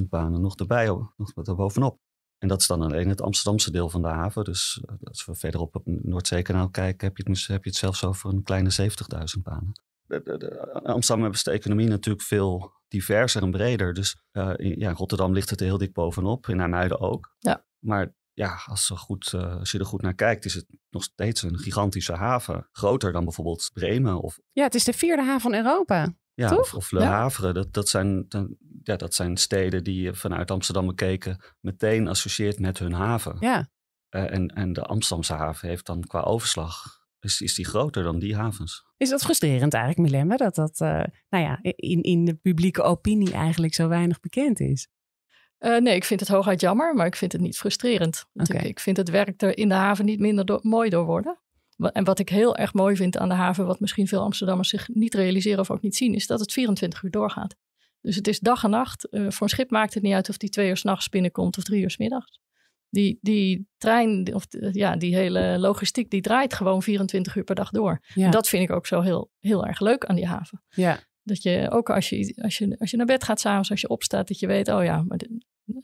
30.000 0.00 0.08
banen 0.08 0.40
nog 0.40 0.56
erbij, 0.56 0.86
nog 0.86 1.34
wat 1.34 1.48
erbovenop. 1.48 1.98
En 2.38 2.48
dat 2.48 2.60
is 2.60 2.66
dan 2.66 2.82
alleen 2.82 3.08
het 3.08 3.22
Amsterdamse 3.22 3.70
deel 3.70 3.90
van 3.90 4.02
de 4.02 4.08
haven. 4.08 4.44
Dus 4.44 4.82
als 5.02 5.24
we 5.24 5.34
verderop 5.34 5.76
op 5.76 5.84
het 5.84 6.04
Noordzeekanaal 6.04 6.68
kijken, 6.68 7.06
heb 7.06 7.16
je 7.16 7.30
het, 7.30 7.46
heb 7.46 7.64
je 7.64 7.70
het 7.70 7.78
zelfs 7.78 8.04
over 8.04 8.30
een 8.30 8.42
kleine 8.42 8.70
70.000 9.36 9.42
banen. 9.42 9.72
De, 10.06 10.22
de, 10.22 10.38
de, 10.38 10.82
Amsterdam 10.82 11.32
is 11.32 11.42
de 11.42 11.50
economie 11.50 11.88
natuurlijk 11.88 12.24
veel 12.24 12.72
diverser 12.88 13.42
en 13.42 13.50
breder. 13.50 13.94
Dus 13.94 14.16
uh, 14.32 14.52
in, 14.56 14.78
ja, 14.78 14.92
Rotterdam 14.92 15.32
ligt 15.32 15.50
het 15.50 15.60
er 15.60 15.66
heel 15.66 15.78
dik 15.78 15.92
bovenop, 15.92 16.48
in 16.48 16.56
Nijmuiden 16.56 17.00
ook. 17.00 17.34
Ja. 17.38 17.64
Maar 17.78 18.14
ja, 18.32 18.60
als, 18.66 18.90
goed, 18.94 19.32
uh, 19.34 19.56
als 19.56 19.70
je 19.70 19.78
er 19.78 19.86
goed 19.86 20.02
naar 20.02 20.14
kijkt, 20.14 20.44
is 20.44 20.54
het 20.54 20.66
nog 20.90 21.02
steeds 21.02 21.42
een 21.42 21.58
gigantische 21.58 22.12
haven. 22.12 22.68
Groter 22.72 23.12
dan 23.12 23.24
bijvoorbeeld 23.24 23.70
Bremen. 23.72 24.20
Of, 24.20 24.38
ja, 24.52 24.62
het 24.62 24.74
is 24.74 24.84
de 24.84 24.92
vierde 24.92 25.22
haven 25.22 25.40
van 25.40 25.54
Europa. 25.54 26.14
Ja, 26.36 26.48
toch? 26.48 26.58
of, 26.58 26.74
of 26.74 26.90
Le 26.90 27.02
Havre. 27.02 27.52
Dat, 27.52 27.72
dat, 27.72 27.88
zijn, 27.88 28.26
ja, 28.82 28.96
dat 28.96 29.14
zijn 29.14 29.36
steden 29.36 29.84
die 29.84 30.00
je 30.00 30.14
vanuit 30.14 30.50
Amsterdam 30.50 30.86
bekeken 30.86 31.40
meteen 31.60 32.08
associeert 32.08 32.58
met 32.58 32.78
hun 32.78 32.92
haven. 32.92 33.36
Ja. 33.40 33.68
Uh, 34.10 34.32
en, 34.32 34.48
en 34.48 34.72
de 34.72 34.82
Amsterdamse 34.82 35.32
haven 35.32 35.68
heeft 35.68 35.86
dan 35.86 36.04
qua 36.04 36.20
overslag, 36.20 37.00
is, 37.20 37.40
is 37.40 37.54
die 37.54 37.64
groter 37.64 38.02
dan 38.02 38.18
die 38.18 38.36
havens. 38.36 38.84
Is 38.96 39.08
dat 39.08 39.22
frustrerend 39.22 39.74
eigenlijk, 39.74 40.10
Milemme, 40.10 40.36
dat 40.36 40.54
dat 40.54 40.80
uh, 40.80 40.88
nou 41.28 41.44
ja, 41.44 41.58
in, 41.62 42.02
in 42.02 42.24
de 42.24 42.34
publieke 42.34 42.82
opinie 42.82 43.32
eigenlijk 43.32 43.74
zo 43.74 43.88
weinig 43.88 44.20
bekend 44.20 44.60
is? 44.60 44.88
Uh, 45.58 45.80
nee, 45.80 45.94
ik 45.94 46.04
vind 46.04 46.20
het 46.20 46.28
hooguit 46.28 46.60
jammer, 46.60 46.94
maar 46.94 47.06
ik 47.06 47.16
vind 47.16 47.32
het 47.32 47.40
niet 47.40 47.58
frustrerend. 47.58 48.26
Okay. 48.34 48.60
Ik, 48.60 48.66
ik, 48.66 48.80
vind 48.80 48.96
het 48.96 49.10
werk 49.10 49.42
er 49.42 49.58
in 49.58 49.68
de 49.68 49.74
haven 49.74 50.04
niet 50.04 50.20
minder 50.20 50.44
do 50.44 50.58
mooi 50.62 50.90
door 50.90 51.04
worden. 51.04 51.40
En 51.76 52.04
wat 52.04 52.18
ik 52.18 52.28
heel 52.28 52.56
erg 52.56 52.74
mooi 52.74 52.96
vind 52.96 53.18
aan 53.18 53.28
de 53.28 53.34
haven, 53.34 53.66
wat 53.66 53.80
misschien 53.80 54.08
veel 54.08 54.20
Amsterdammers 54.20 54.68
zich 54.68 54.88
niet 54.88 55.14
realiseren 55.14 55.60
of 55.60 55.70
ook 55.70 55.82
niet 55.82 55.96
zien, 55.96 56.14
is 56.14 56.26
dat 56.26 56.40
het 56.40 56.52
24 56.52 57.02
uur 57.02 57.10
doorgaat. 57.10 57.56
Dus 58.00 58.16
het 58.16 58.28
is 58.28 58.40
dag 58.40 58.64
en 58.64 58.70
nacht. 58.70 59.08
Uh, 59.10 59.30
voor 59.30 59.42
een 59.42 59.48
schip 59.48 59.70
maakt 59.70 59.94
het 59.94 60.02
niet 60.02 60.12
uit 60.12 60.28
of 60.28 60.36
die 60.36 60.50
twee 60.50 60.68
uur 60.68 60.76
s'nachts 60.76 61.08
binnenkomt 61.08 61.58
of 61.58 61.64
drie 61.64 61.82
uur 61.82 61.90
s 61.90 61.96
middags. 61.96 62.40
Die, 62.88 63.18
die 63.20 63.68
trein, 63.76 64.34
of 64.34 64.46
ja, 64.72 64.96
die 64.96 65.16
hele 65.16 65.58
logistiek, 65.58 66.10
die 66.10 66.20
draait 66.20 66.54
gewoon 66.54 66.82
24 66.82 67.36
uur 67.36 67.44
per 67.44 67.54
dag 67.54 67.70
door. 67.70 68.04
Ja. 68.14 68.24
En 68.24 68.30
dat 68.30 68.48
vind 68.48 68.62
ik 68.62 68.70
ook 68.70 68.86
zo 68.86 69.00
heel, 69.00 69.30
heel 69.38 69.66
erg 69.66 69.80
leuk 69.80 70.04
aan 70.04 70.16
die 70.16 70.26
haven. 70.26 70.62
Ja. 70.68 71.00
Dat 71.22 71.42
je 71.42 71.70
ook 71.70 71.90
als 71.90 72.08
je, 72.08 72.34
als 72.42 72.58
je, 72.58 72.76
als 72.78 72.90
je 72.90 72.96
naar 72.96 73.06
bed 73.06 73.24
gaat 73.24 73.40
s'avonds, 73.40 73.70
als 73.70 73.80
je 73.80 73.88
opstaat, 73.88 74.28
dat 74.28 74.38
je 74.38 74.46
weet, 74.46 74.68
oh 74.68 74.84
ja, 74.84 75.02
maar 75.02 75.18
de, 75.18 75.40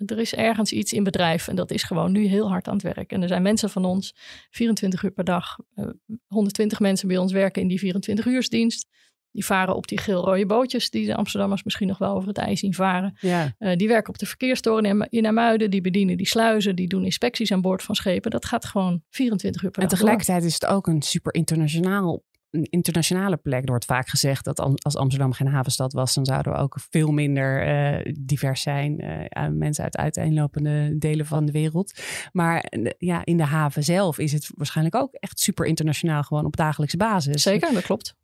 er 0.07 0.19
is 0.19 0.35
ergens 0.35 0.73
iets 0.73 0.93
in 0.93 1.05
bedrijf 1.05 1.49
en 1.49 1.57
dat 1.57 1.71
is 1.71 1.83
gewoon 1.83 2.13
nu 2.13 2.27
heel 2.27 2.49
hard 2.49 2.69
aan 2.69 2.75
het 2.75 2.83
werk. 2.83 3.13
En 3.13 3.23
er 3.23 3.29
zijn 3.29 3.43
mensen 3.43 3.71
van 3.71 3.85
ons 3.85 4.15
24 4.51 5.03
uur 5.03 5.11
per 5.11 5.25
dag, 5.25 5.59
uh, 5.75 5.87
120 6.27 6.81
mensen 6.81 7.09
bij 7.09 7.17
ons 7.17 7.33
werken 7.33 7.63
in 7.63 7.69
die 7.69 7.79
24 7.79 8.27
uursdienst. 8.27 8.89
Die 9.31 9.45
varen 9.45 9.77
op 9.77 9.87
die 9.89 9.99
geel-rode 9.99 10.47
bootjes 10.47 10.91
die 10.91 11.07
de 11.07 11.15
Amsterdammers 11.15 11.63
misschien 11.63 11.87
nog 11.87 11.99
wel 11.99 12.15
over 12.15 12.29
het 12.29 12.39
ijs 12.39 12.61
zien 12.61 12.75
varen. 12.75 13.17
Ja. 13.21 13.55
Uh, 13.59 13.77
die 13.77 13.89
werken 13.89 14.09
op 14.09 14.19
de 14.19 14.27
verkeerstoren 14.27 15.09
in 15.11 15.27
Amuiden, 15.27 15.71
die 15.71 15.81
bedienen 15.81 16.17
die 16.17 16.27
sluizen, 16.27 16.77
die 16.77 16.89
doen 16.89 17.05
inspecties 17.05 17.53
aan 17.53 17.61
boord 17.61 17.83
van 17.83 17.95
schepen. 17.95 18.31
Dat 18.31 18.45
gaat 18.45 18.65
gewoon 18.65 19.03
24 19.09 19.63
uur 19.63 19.71
per 19.71 19.83
en 19.83 19.89
dag. 19.89 19.99
En 19.99 20.05
tegelijkertijd 20.05 20.39
door. 20.39 20.49
is 20.49 20.55
het 20.55 20.67
ook 20.67 20.87
een 20.87 21.03
super 21.03 21.35
internationaal 21.35 22.23
een 22.53 22.67
internationale 22.71 23.37
plek. 23.37 23.63
Er 23.63 23.69
wordt 23.69 23.85
vaak 23.85 24.09
gezegd 24.09 24.45
dat 24.45 24.61
als 24.85 24.97
Amsterdam 24.97 25.33
geen 25.33 25.47
havenstad 25.47 25.93
was, 25.93 26.15
dan 26.15 26.25
zouden 26.25 26.53
we 26.53 26.59
ook 26.59 26.77
veel 26.91 27.11
minder 27.11 27.67
uh, 27.69 28.15
divers 28.21 28.63
zijn. 28.63 29.05
Uh, 29.05 29.49
mensen 29.49 29.85
uit 29.85 29.97
uiteenlopende 29.97 30.99
delen 30.99 31.27
van 31.27 31.45
de 31.45 31.53
wereld. 31.53 32.01
Maar 32.33 32.73
uh, 32.79 32.91
ja, 32.99 33.25
in 33.25 33.37
de 33.37 33.45
haven 33.45 33.85
zelf 33.85 34.19
is 34.19 34.33
het 34.33 34.51
waarschijnlijk 34.55 34.97
ook 34.97 35.15
echt 35.15 35.41
super 35.41 35.67
internationaal, 35.67 36.23
gewoon 36.23 36.45
op 36.45 36.57
dagelijkse 36.57 36.97
basis. 36.97 37.43
Zeker, 37.43 37.73
dat 37.73 37.83
klopt. 37.83 38.15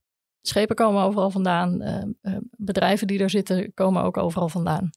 Schepen 0.42 0.76
komen 0.76 1.02
overal 1.02 1.30
vandaan. 1.30 1.82
Bedrijven 2.56 3.06
die 3.06 3.18
er 3.18 3.30
zitten 3.30 3.74
komen 3.74 4.02
ook 4.02 4.16
overal 4.16 4.48
vandaan. 4.48 4.90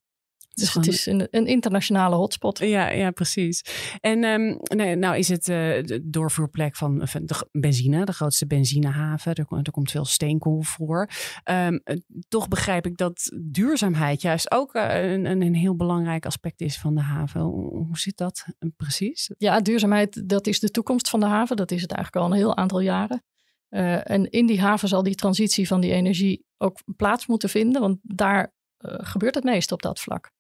Dus 0.54 0.74
het 0.74 0.88
is 0.88 1.06
een, 1.06 1.28
een, 1.32 1.46
internationale 1.46 2.16
hotspot. 2.16 2.60
Ja, 2.60 2.90
ja 2.90 3.12
precies. 3.12 3.64
En 4.00 4.24
um, 4.24 4.60
nee, 4.76 4.96
nou 4.96 5.18
is 5.18 5.28
het 5.28 5.48
uh, 5.48 5.56
de 5.84 6.00
doorvoerplek 6.04 6.76
van 6.76 6.98
de 7.00 7.48
benzine, 7.52 8.06
de 8.06 8.14
grootste 8.14 8.48
benzinehaven. 8.48 9.34
Er, 9.34 9.46
er 9.64 9.72
komt 9.72 9.92
veel 9.92 10.06
steenkool 10.06 10.62
voor. 10.62 11.10
Um, 11.52 11.84
toch 12.28 12.48
begrijp 12.48 12.86
ik 12.86 12.98
dat 12.98 13.32
duurzaamheid 13.44 14.22
juist 14.22 14.52
ook 14.52 14.76
uh, 14.76 15.12
een, 15.12 15.26
een, 15.26 15.56
heel 15.56 15.76
belangrijk 15.76 16.26
aspect 16.26 16.62
is 16.62 16.78
van 16.78 16.96
de 16.96 17.02
haven. 17.02 17.42
Hoe, 17.42 17.78
hoe 17.78 18.00
zit 18.00 18.18
dat 18.18 18.46
precies? 18.78 19.32
Ja, 19.38 19.60
duurzaamheid, 19.60 20.30
dat 20.30 20.48
is 20.48 20.60
de 20.60 20.72
toekomst 20.72 21.10
van 21.10 21.20
de 21.20 21.26
haven. 21.26 21.56
Dat 21.56 21.72
is 21.72 21.82
het 21.82 21.92
eigenlijk 21.92 22.26
al 22.26 22.32
een 22.32 22.38
heel 22.38 22.58
aantal 22.58 22.80
jaren. 22.80 23.24
Uh, 23.70 24.10
en 24.10 24.30
in 24.30 24.46
die 24.46 24.62
haven 24.62 24.88
zal 24.88 25.04
die 25.04 25.16
transitie 25.16 25.68
van 25.68 25.82
die 25.82 25.92
energie 25.92 26.46
ook 26.58 26.80
plaats 26.96 27.28
moeten 27.28 27.50
vinden, 27.50 27.82
want 27.82 28.00
daar 28.02 28.54
gebeurt 28.84 29.36
het 29.36 29.44
meest 29.44 29.72
op 29.72 29.82
dat 29.82 30.00
vlak. 30.00 30.32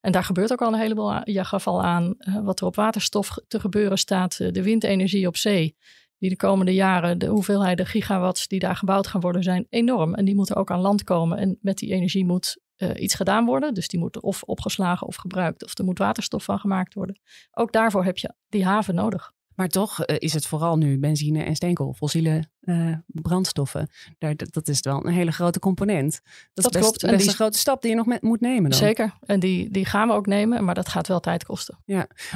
En 0.00 0.12
daar 0.12 0.24
gebeurt 0.24 0.52
ook 0.52 0.62
al 0.62 0.72
een 0.72 0.80
heleboel. 0.80 1.12
aan. 1.12 1.22
Je 1.24 1.44
gaf 1.44 1.66
al 1.66 1.82
aan 1.82 2.14
eh, 2.18 2.40
wat 2.40 2.60
er 2.60 2.66
op 2.66 2.74
waterstof 2.74 3.38
te 3.48 3.60
gebeuren 3.60 3.98
staat. 3.98 4.40
Eh, 4.40 4.52
de 4.52 4.62
windenergie 4.62 5.26
op 5.26 5.36
zee, 5.36 5.76
die 6.18 6.28
de 6.28 6.36
komende 6.36 6.74
jaren, 6.74 7.18
de 7.18 7.26
hoeveelheden 7.26 7.86
gigawatts 7.86 8.48
die 8.48 8.58
daar 8.58 8.76
gebouwd 8.76 9.06
gaan 9.06 9.20
worden, 9.20 9.42
zijn 9.42 9.66
enorm. 9.70 10.14
En 10.14 10.24
die 10.24 10.34
moeten 10.34 10.56
ook 10.56 10.70
aan 10.70 10.80
land 10.80 11.04
komen. 11.04 11.38
En 11.38 11.58
met 11.60 11.78
die 11.78 11.92
energie 11.92 12.24
moet 12.24 12.56
eh, 12.76 13.02
iets 13.02 13.14
gedaan 13.14 13.44
worden. 13.44 13.74
Dus 13.74 13.88
die 13.88 14.00
moet 14.00 14.20
of 14.20 14.42
opgeslagen 14.42 15.06
of 15.06 15.16
gebruikt, 15.16 15.64
of 15.64 15.78
er 15.78 15.84
moet 15.84 15.98
waterstof 15.98 16.44
van 16.44 16.58
gemaakt 16.58 16.94
worden. 16.94 17.20
Ook 17.50 17.72
daarvoor 17.72 18.04
heb 18.04 18.18
je 18.18 18.34
die 18.48 18.64
haven 18.64 18.94
nodig. 18.94 19.32
Maar 19.60 19.68
toch 19.68 20.04
eh, 20.04 20.16
is 20.18 20.32
het 20.32 20.46
vooral 20.46 20.76
nu 20.76 20.98
benzine 20.98 21.42
en 21.42 21.54
steenkool, 21.56 21.92
fossiele 21.92 22.44
eh, 22.60 22.92
brandstoffen. 23.06 23.88
Daar, 24.18 24.34
dat, 24.36 24.68
is 24.68 24.80
wel 24.80 25.06
een 25.06 25.12
hele 25.12 25.30
grote 25.32 25.58
component. 25.58 26.20
Dat, 26.22 26.64
Dat 26.64 26.64
is 26.64 26.70
best, 26.70 26.82
klopt. 26.84 27.02
En 27.02 27.08
best 27.10 27.20
die- 27.20 27.28
een 27.28 27.34
grote 27.34 27.58
stap 27.58 27.82
die 27.82 27.90
je 27.90 27.96
nog 27.96 28.06
met, 28.06 28.22
moet 28.22 28.40
nemen 28.40 28.70
dan. 28.70 28.78
Zeker. 28.78 29.14
En 29.20 29.40
die, 29.40 29.70
die 29.70 29.84
gaan 29.84 30.08
we 30.08 30.14
ook 30.14 30.26
nemen, 30.26 30.64
maar 30.64 30.74
dat 30.74 30.88
gaat 30.88 31.06
wel 31.08 31.20
tijd 31.20 31.44
kosten. 31.44 31.78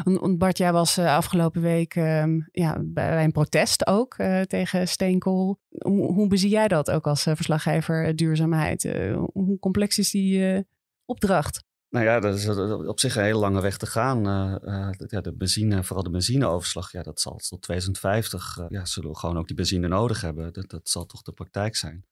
Want- 0.04 0.20
Want 0.20 0.38
Bart, 0.38 0.58
jij 0.58 0.72
was 0.72 0.96
eh, 0.96 1.16
afgelopen 1.16 1.62
week 1.62 1.94
ehm, 1.94 2.40
ja, 2.52 2.78
bij, 2.82 3.24
een 3.24 3.32
protest 3.32 3.86
ook 3.86 4.16
tegen 4.46 4.88
steenkool. 4.88 5.58
Hoe, 5.68 6.12
hoe 6.12 6.28
bezie 6.28 6.50
jij 6.50 6.68
dat 6.68 6.90
ook 6.90 7.06
als 7.06 7.22
verslaggever 7.22 8.16
duurzaamheid? 8.16 8.82
Hoe 9.32 9.58
complex 9.58 9.98
is 9.98 10.10
die 10.10 10.64
opdracht? 11.04 11.62
Nou 11.94 12.06
ja, 12.06 12.20
dat 12.20 12.34
is 12.34 12.48
op 12.86 13.00
zich 13.00 13.16
een 13.16 13.22
hele 13.22 13.38
lange 13.38 13.60
weg 13.60 13.76
te 13.76 13.86
gaan. 13.86 14.26
Eh, 14.26 14.90
eh, 15.10 15.22
de 15.22 15.34
benzine, 15.34 15.84
vooral 15.84 16.04
de 16.04 16.10
benzineoverslag, 16.10 16.92
ja, 16.92 17.02
dat 17.02 17.20
zal 17.20 17.36
tot 17.36 17.62
2050. 17.62 18.58
eh, 18.58 18.64
ja, 18.68 18.84
zullen 18.84 19.10
we 19.10 19.16
gewoon 19.16 19.38
ook 19.38 19.46
die 19.46 19.56
benzine 19.56 19.88
nodig 19.88 20.20
hebben. 20.20 20.52
Dat, 20.52 20.70
dat 20.70 20.88
zal 20.88 21.06
toch 21.06 21.22
de 21.22 21.32
praktijk 21.32 21.76
zijn. 21.76 22.06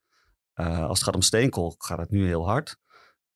Als 0.55 0.99
het 0.99 1.03
gaat 1.03 1.15
om 1.15 1.23
steenkool, 1.23 1.75
gaat 1.79 1.99
het 1.99 2.11
nu 2.11 2.27
heel 2.27 2.47
hard. 2.47 2.77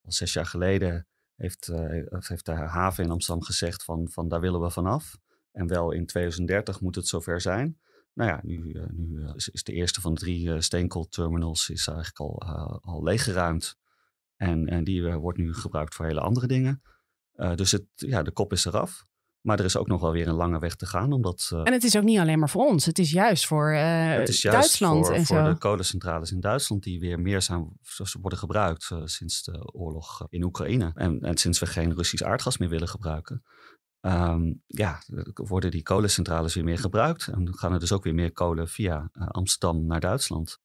Al 0.02 0.12
zes 0.12 0.32
jaar 0.32 0.46
geleden 0.46 1.06
heeft, 1.36 1.70
heeft 2.10 2.46
de 2.46 2.52
haven 2.52 3.04
in 3.04 3.10
Amsterdam 3.10 3.44
gezegd 3.44 3.84
van, 3.84 4.08
van 4.10 4.28
daar 4.28 4.40
willen 4.40 4.60
we 4.60 4.70
vanaf. 4.70 5.16
En 5.52 5.66
wel 5.66 5.92
in 5.92 6.06
2030 6.06 6.80
moet 6.80 6.94
het 6.94 7.08
zover 7.08 7.40
zijn. 7.40 7.78
Nou 8.12 8.30
ja, 8.30 8.40
nu, 8.42 8.86
nu 8.92 9.28
is, 9.34 9.62
de 9.62 9.72
eerste 9.72 10.00
van 10.00 10.14
de 10.14 10.20
drie 10.20 10.60
steenkoolterminals 10.60 11.68
is 11.68 11.86
eigenlijk 11.86 12.18
al, 12.18 12.42
al 12.82 13.02
leeggeruimd. 13.02 13.76
En, 14.36 14.66
en 14.66 14.84
die 14.84 15.08
eh, 15.08 15.16
wordt 15.16 15.38
nu 15.38 15.54
gebruikt 15.54 15.94
voor 15.94 16.06
hele 16.06 16.20
andere 16.20 16.46
dingen. 16.46 16.82
Eh, 17.32 17.54
dus 17.54 17.72
het, 17.72 17.84
ja, 17.94 18.22
de 18.22 18.32
kop 18.32 18.52
is 18.52 18.64
eraf. 18.64 19.04
Maar 19.46 19.58
er 19.58 19.64
is 19.64 19.76
ook 19.76 19.86
nog 19.86 20.00
wel 20.00 20.12
weer 20.12 20.28
een 20.28 20.34
lange 20.34 20.58
weg 20.58 20.74
te 20.74 20.86
gaan. 20.86 21.12
Omdat 21.12 21.50
eh, 21.52 21.60
En 21.64 21.72
het 21.72 21.84
is 21.84 21.96
ook 21.96 22.02
niet 22.02 22.18
alleen 22.18 22.38
maar 22.38 22.50
voor 22.50 22.66
ons. 22.66 22.84
Het 22.84 22.98
is 22.98 23.10
juist 23.10 23.46
voor 23.46 23.72
eh, 23.72 24.08
het 24.08 24.28
is 24.28 24.42
juist 24.42 24.58
Duitsland 24.58 25.06
voor, 25.06 25.14
en 25.14 25.26
voor 25.26 25.36
zo. 25.36 25.48
de 25.48 25.58
kolencentrales 25.58 26.32
in 26.32 26.40
Duitsland 26.40 26.82
die 26.82 27.00
weer 27.00 27.20
meer 27.20 27.42
zijn, 27.42 27.78
worden 28.20 28.38
gebruikt 28.38 28.90
eh, 28.90 29.00
sinds 29.04 29.42
de 29.42 29.72
oorlog 29.72 30.26
in 30.28 30.44
Oekraïne. 30.44 30.90
En, 30.94 31.20
en 31.20 31.36
sinds 31.36 31.58
we 31.58 31.66
geen 31.66 31.94
Russisch 31.94 32.24
aardgas 32.24 32.58
meer 32.58 32.68
willen 32.68 32.88
gebruiken. 32.88 33.42
Ehm, 34.00 34.52
ja, 34.66 35.02
worden 35.34 35.70
die 35.70 35.82
kolencentrales 35.82 36.54
weer 36.54 36.64
meer 36.64 36.78
gebruikt. 36.78 37.26
En 37.26 37.44
dan 37.44 37.54
gaan 37.54 37.72
er 37.72 37.80
dus 37.80 37.92
ook 37.92 38.04
weer 38.04 38.14
meer 38.14 38.32
kolen 38.32 38.68
via 38.68 39.08
eh, 39.12 39.26
Amsterdam 39.26 39.86
naar 39.86 40.00
Duitsland. 40.00 40.58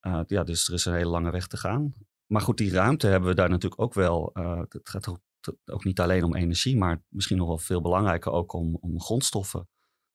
Eh, 0.00 0.20
ja, 0.26 0.44
dus 0.44 0.68
er 0.68 0.74
is 0.74 0.84
een 0.84 0.94
hele 0.94 1.10
lange 1.10 1.30
weg 1.30 1.46
te 1.46 1.56
gaan. 1.56 1.94
Maar 2.26 2.40
goed, 2.42 2.56
die 2.56 2.72
ruimte 2.72 3.06
hebben 3.06 3.28
we 3.28 3.34
daar 3.34 3.48
natuurlijk 3.48 3.80
ook 3.80 3.94
wel. 3.94 4.30
eh, 4.32 4.58
het 4.58 4.88
gaat 4.88 5.08
ook, 5.08 5.20
ook 5.64 5.84
niet 5.84 6.00
alleen 6.00 6.24
om 6.24 6.34
energie, 6.34 6.76
maar 6.76 7.02
misschien 7.08 7.36
nog 7.36 7.46
wel 7.46 7.58
veel 7.58 7.80
belangrijker 7.80 8.32
ook 8.32 8.52
om, 8.52 8.76
om 8.80 9.00
grondstoffen. 9.00 9.68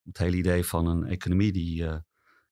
Het 0.04 0.18
hele 0.18 0.38
idee 0.38 0.66
van 0.66 0.88
een 0.88 1.06
economie 1.06 1.52
die, 1.52 1.88
eh, 1.88 1.98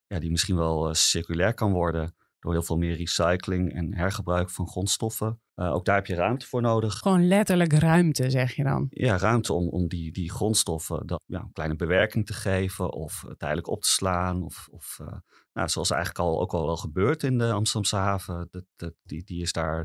ja, 0.07 0.19
die 0.19 0.31
misschien 0.31 0.55
wel 0.55 0.87
eh, 0.87 0.93
circulair 0.93 1.53
kan 1.53 1.71
worden 1.71 2.15
door 2.39 2.51
heel 2.51 2.63
veel 2.63 2.77
meer 2.77 2.95
recycling 2.95 3.73
en 3.73 3.95
hergebruik 3.95 4.49
van 4.49 4.67
grondstoffen. 4.67 5.41
Ook 5.55 5.85
daar 5.85 5.95
heb 5.95 6.05
je 6.05 6.15
ruimte 6.15 6.45
voor 6.47 6.61
nodig. 6.61 6.97
Gewoon 6.97 7.27
letterlijk 7.27 7.73
ruimte, 7.73 8.29
zeg 8.29 8.55
je 8.55 8.63
dan. 8.63 8.87
Ja, 8.89 9.17
ruimte 9.17 9.53
om, 9.53 9.67
om 9.67 9.87
die, 9.87 10.11
die 10.11 10.31
grondstoffen 10.31 11.07
dat, 11.07 11.21
ja, 11.25 11.39
een 11.39 11.51
kleine 11.51 11.75
bewerking 11.75 12.25
te 12.25 12.33
geven 12.33 12.93
of 12.93 13.25
tijdelijk 13.37 13.67
op 13.67 13.81
te 13.81 13.89
slaan. 13.89 14.43
Of, 14.43 14.67
of 14.71 14.99
nou, 15.59 15.71
zoals 15.71 15.89
eigenlijk 15.89 16.19
al 16.19 16.41
ook 16.41 16.53
al 16.53 16.65
wel 16.65 16.77
gebeurt 16.77 17.23
in 17.23 17.37
de 17.37 17.51
Amsterdamse 17.51 17.95
haven. 17.95 18.49
Dat, 18.75 18.93
die, 19.03 19.23
die 19.23 19.41
is 19.41 19.51
daar 19.51 19.77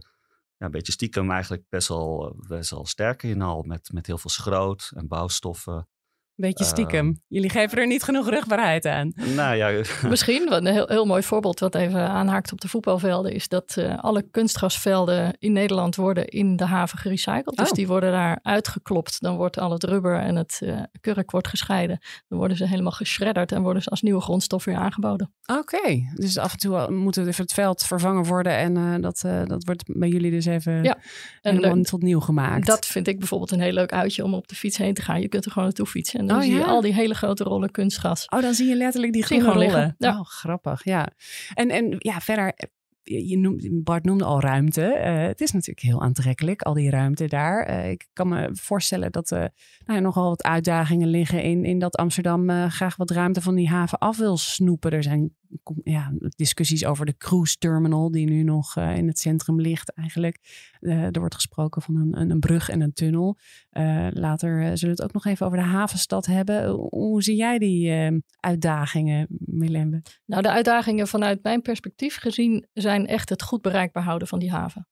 ja, 0.56 0.66
een 0.66 0.70
beetje 0.70 0.92
stiekem 0.92 1.30
eigenlijk 1.30 1.64
best 1.68 1.88
wel, 1.88 2.28
eh, 2.28 2.48
best 2.48 2.70
wel 2.70 2.86
sterk 2.86 3.22
in 3.22 3.42
al. 3.42 3.62
Met, 3.62 3.92
met 3.92 4.06
heel 4.06 4.18
veel 4.18 4.30
schroot 4.30 4.92
en 4.94 5.08
bouwstoffen. 5.08 5.88
Beetje 6.36 6.64
Ehm. 6.64 6.72
stiekem. 6.72 7.20
Jullie 7.28 7.50
geven 7.50 7.78
er 7.78 7.86
niet 7.86 8.02
genoeg 8.02 8.28
rugbaarheid 8.28 8.86
aan. 8.86 9.12
Nou 9.34 9.56
ja, 9.56 9.82
Misschien, 10.08 10.48
wat 10.48 10.58
een 10.64 10.72
heel, 10.72 10.86
heel 10.88 11.04
mooi 11.06 11.22
voorbeeld 11.22 11.60
wat 11.60 11.74
even 11.74 12.00
aanhaakt 12.08 12.52
op 12.52 12.60
de 12.60 12.68
voetbalvelden, 12.68 13.32
is 13.32 13.48
dat 13.48 13.76
eh, 13.76 13.98
alle 13.98 14.22
kunstgrasvelden 14.30 15.36
in 15.38 15.52
Nederland 15.52 15.96
worden 15.96 16.26
in 16.28 16.56
de 16.56 16.64
haven 16.64 16.98
gerecycled. 16.98 17.56
Dus 17.56 17.68
Oh. 17.68 17.74
die 17.74 17.86
worden 17.86 18.12
daar 18.12 18.38
uitgeklopt. 18.42 19.20
Dan 19.20 19.36
wordt 19.36 19.58
al 19.58 19.70
het 19.72 19.84
rubber 19.84 20.18
en 20.18 20.36
het 20.36 20.60
eh, 20.64 20.80
kurk 21.00 21.30
wordt 21.30 21.48
gescheiden. 21.48 21.98
Dan 22.28 22.38
worden 22.38 22.56
ze 22.56 22.66
helemaal 22.66 22.92
geschredderd 22.92 23.52
en 23.52 23.62
worden 23.62 23.82
ze 23.82 23.90
als 23.90 24.02
nieuwe 24.02 24.20
grondstof 24.20 24.64
weer 24.64 24.76
aangeboden. 24.76 25.32
Oké, 25.46 26.10
dus 26.14 26.38
af 26.38 26.52
en 26.52 26.58
toe 26.58 26.90
moet 26.90 27.16
even 27.16 27.42
het 27.42 27.52
veld 27.52 27.82
vervangen 27.82 28.24
worden. 28.24 28.52
En 28.56 28.76
eh, 28.76 28.94
dat, 29.00 29.22
eh, 29.24 29.44
dat 29.44 29.64
wordt 29.64 29.82
bij 29.86 30.08
jullie 30.08 30.30
dus 30.30 30.46
even 30.46 30.82
Ja, 30.82 30.94
En 31.40 31.54
helemaal 31.54 31.74
leuk- 31.76 31.86
tot 31.86 32.02
nieuw 32.02 32.20
gemaakt. 32.20 32.66
dat 32.66 32.86
vind 32.86 33.08
ik 33.08 33.18
bijvoorbeeld 33.18 33.50
een 33.50 33.60
heel 33.60 33.72
leuk 33.72 33.92
uitje 33.92 34.24
om 34.24 34.34
op 34.34 34.48
de 34.48 34.54
fiets 34.54 34.76
heen 34.76 34.94
te 34.94 35.02
gaan. 35.02 35.20
Je 35.20 35.28
kunt 35.28 35.44
er 35.44 35.50
gewoon 35.50 35.66
naartoe 35.66 35.86
fietsen. 35.86 36.23
En 36.24 36.30
dan 36.30 36.38
Oh, 36.38 36.42
zie 36.42 36.52
je 36.52 36.58
ja? 36.58 36.64
al 36.64 36.80
die 36.80 36.94
hele 36.94 37.14
grote 37.14 37.44
rollen 37.44 37.70
kunstgras. 37.70 38.26
Oh, 38.28 38.40
dan 38.40 38.54
zie 38.54 38.68
je 38.68 38.76
letterlijk 38.76 39.12
die 39.12 39.22
groene 39.22 39.44
rollen. 39.44 39.58
liggen, 39.60 39.94
ja. 39.98 40.18
Oh, 40.18 40.24
grappig, 40.24 40.84
ja. 40.84 41.08
En, 41.54 41.70
en 41.70 41.96
ja, 41.98 42.20
verder, 42.20 42.52
eh, 42.54 43.28
je 43.28 43.38
noemt, 43.38 43.84
Bart 43.84 44.04
noemde 44.04 44.24
al 44.24 44.40
ruimte. 44.40 44.82
Eh, 44.82 45.26
het 45.26 45.40
is 45.40 45.50
natuurlijk 45.52 45.86
heel 45.86 46.02
aantrekkelijk, 46.02 46.62
al 46.62 46.74
die 46.74 46.90
ruimte 46.90 47.26
daar. 47.26 47.62
Eh, 47.62 47.90
ik 47.90 48.06
kan 48.12 48.28
me 48.28 48.48
voorstellen 48.52 49.12
dat 49.12 49.30
er 49.30 49.50
nou 49.86 49.98
ja, 49.98 50.04
nogal 50.04 50.28
wat 50.28 50.42
uitdagingen 50.42 51.08
liggen 51.08 51.42
in, 51.42 51.64
in 51.64 51.78
dat 51.78 51.96
Amsterdam 51.96 52.68
graag 52.70 52.96
wat 52.96 53.10
ruimte 53.10 53.40
van 53.40 53.54
die 53.54 53.68
haven 53.68 53.98
af 53.98 54.16
wil 54.16 54.36
snoepen. 54.36 54.90
Er 54.90 55.02
zijn 55.02 55.34
ja, 55.82 56.12
discussies 56.36 56.84
over 56.84 57.06
de 57.06 57.16
cruise 57.16 57.56
terminal, 57.56 58.10
die 58.10 58.30
nu 58.30 58.42
nog 58.42 58.76
eh, 58.76 58.96
in 58.96 59.06
het 59.06 59.18
centrum 59.18 59.60
ligt 59.60 59.92
eigenlijk. 59.92 60.38
Eh, 60.80 61.04
er 61.04 61.18
wordt 61.18 61.34
gesproken 61.34 61.82
van 61.82 61.96
een, 61.96 62.30
een, 62.30 62.40
brug 62.40 62.68
en 62.68 62.80
een 62.80 62.92
tunnel. 62.92 63.38
Eh, 63.70 64.06
later 64.10 64.78
zullen 64.78 64.96
we 64.96 65.02
het 65.02 65.02
ook 65.02 65.12
nog 65.12 65.26
even 65.26 65.46
over 65.46 65.58
de 65.58 65.64
havenstad 65.64 66.26
hebben. 66.26 66.68
Hoe, 66.70 67.22
zie 67.22 67.36
jij 67.36 67.58
die 67.58 67.92
uitdagingen, 68.40 69.26
Milembe? 69.38 70.02
Nou, 70.26 70.42
de 70.42 70.50
uitdagingen 70.50 71.08
vanuit 71.08 71.42
mijn 71.42 71.62
perspectief 71.62 72.16
gezien 72.16 72.66
zijn 72.72 73.06
echt 73.06 73.28
het 73.28 73.42
goed 73.42 73.62
bereikbaar 73.62 74.02
houden 74.02 74.28
van 74.28 74.38
die 74.38 74.50
haven. 74.50 74.86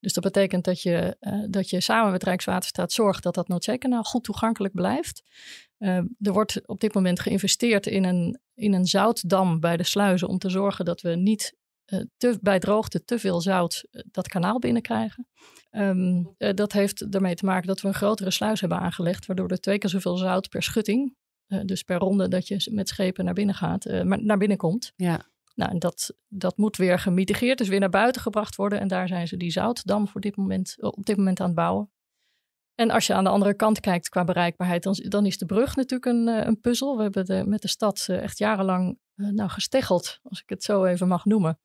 Dus 0.00 0.12
dat 0.12 0.24
betekent 0.24 0.64
dat 0.64 0.82
je, 0.82 1.16
eh, 1.20 1.44
dat 1.50 1.70
je 1.70 1.80
samen 1.80 2.12
met 2.12 2.22
Rijkswaterstaat 2.22 2.92
zorgt 2.92 3.22
dat 3.22 3.34
dat 3.34 3.48
Noordzeekanaal 3.48 4.02
goed 4.02 4.24
toegankelijk 4.24 4.74
blijft. 4.74 5.22
Eh, 5.78 5.96
er 5.96 6.32
wordt 6.32 6.66
op 6.66 6.80
dit 6.80 6.94
moment 6.94 7.20
geïnvesteerd 7.20 7.86
in 7.86 8.04
een, 8.04 8.40
in 8.54 8.72
een 8.72 8.86
zoutdam 8.86 9.60
bij 9.60 9.76
de 9.76 9.82
sluizen 9.82 10.28
om 10.28 10.38
te 10.38 10.50
zorgen 10.50 10.84
dat 10.84 11.00
we 11.00 11.16
niet 11.16 11.56
eh, 11.84 12.34
bij 12.40 12.58
droogte 12.58 13.04
te 13.04 13.18
veel 13.18 13.40
zout 13.40 13.84
dat 14.10 14.28
kanaal 14.28 14.58
binnenkrijgen. 14.58 15.26
Ehm, 15.70 16.24
eh, 16.38 16.54
dat 16.54 16.72
heeft 16.72 17.14
ermee 17.14 17.34
te 17.34 17.44
maken 17.44 17.66
dat 17.66 17.80
we 17.80 17.88
een 17.88 17.94
grotere 17.94 18.30
sluis 18.30 18.60
hebben 18.60 18.78
aangelegd, 18.78 19.26
waardoor 19.26 19.50
er 19.50 19.60
twee 19.60 19.78
keer 19.78 19.90
zoveel 19.90 20.16
zout 20.16 20.48
per 20.48 20.62
schutting, 20.62 21.16
dus 21.64 21.82
per 21.82 21.98
ronde 21.98 22.28
dat 22.28 22.48
je 22.48 22.70
met 22.72 22.88
schepen 22.88 23.24
naar 23.24 23.34
binnen 23.34 23.54
gaat, 23.54 23.84
maar 24.04 24.24
naar 24.24 24.38
binnen 24.38 24.56
komt. 24.56 24.92
Ja. 24.96 25.26
Nou, 25.58 25.78
dat, 25.78 26.14
dat 26.28 26.56
moet 26.56 26.76
weer 26.76 26.98
gemitigeerd, 26.98 27.58
dus 27.58 27.68
weer 27.68 27.80
naar 27.80 27.88
buiten 27.88 28.22
gebracht 28.22 28.56
worden. 28.56 28.80
En 28.80 28.88
daar 28.88 29.08
zijn 29.08 29.28
ze 29.28 29.36
die 29.36 29.50
zoutdam 29.50 30.08
voor 30.08 30.20
dit 30.20 30.36
moment, 30.36 30.76
op 30.80 31.06
dit 31.06 31.16
moment 31.16 31.40
aan 31.40 31.46
het 31.46 31.54
bouwen. 31.54 31.90
En 32.74 32.90
als 32.90 33.06
je 33.06 33.14
aan 33.14 33.24
de 33.24 33.30
andere 33.30 33.54
kant 33.54 33.80
kijkt 33.80 34.08
qua 34.08 34.24
bereikbaarheid, 34.24 34.82
dan, 34.82 34.94
dan 34.94 35.26
is 35.26 35.38
de 35.38 35.46
brug 35.46 35.76
natuurlijk 35.76 36.12
een, 36.12 36.28
eh, 36.28 36.46
een 36.46 36.60
puzzel. 36.60 36.96
We 36.96 37.02
hebben 37.02 37.48
met 37.48 37.62
de 37.62 37.68
stad 37.68 38.06
eh, 38.08 38.22
echt 38.22 38.38
jarenlang 38.38 38.98
eh, 39.14 39.26
nou, 39.26 39.50
gesteggeld, 39.50 40.18
als 40.22 40.42
ik 40.42 40.48
het 40.48 40.62
zo 40.62 40.84
even 40.84 41.08
mag 41.08 41.24
noemen. 41.24 41.60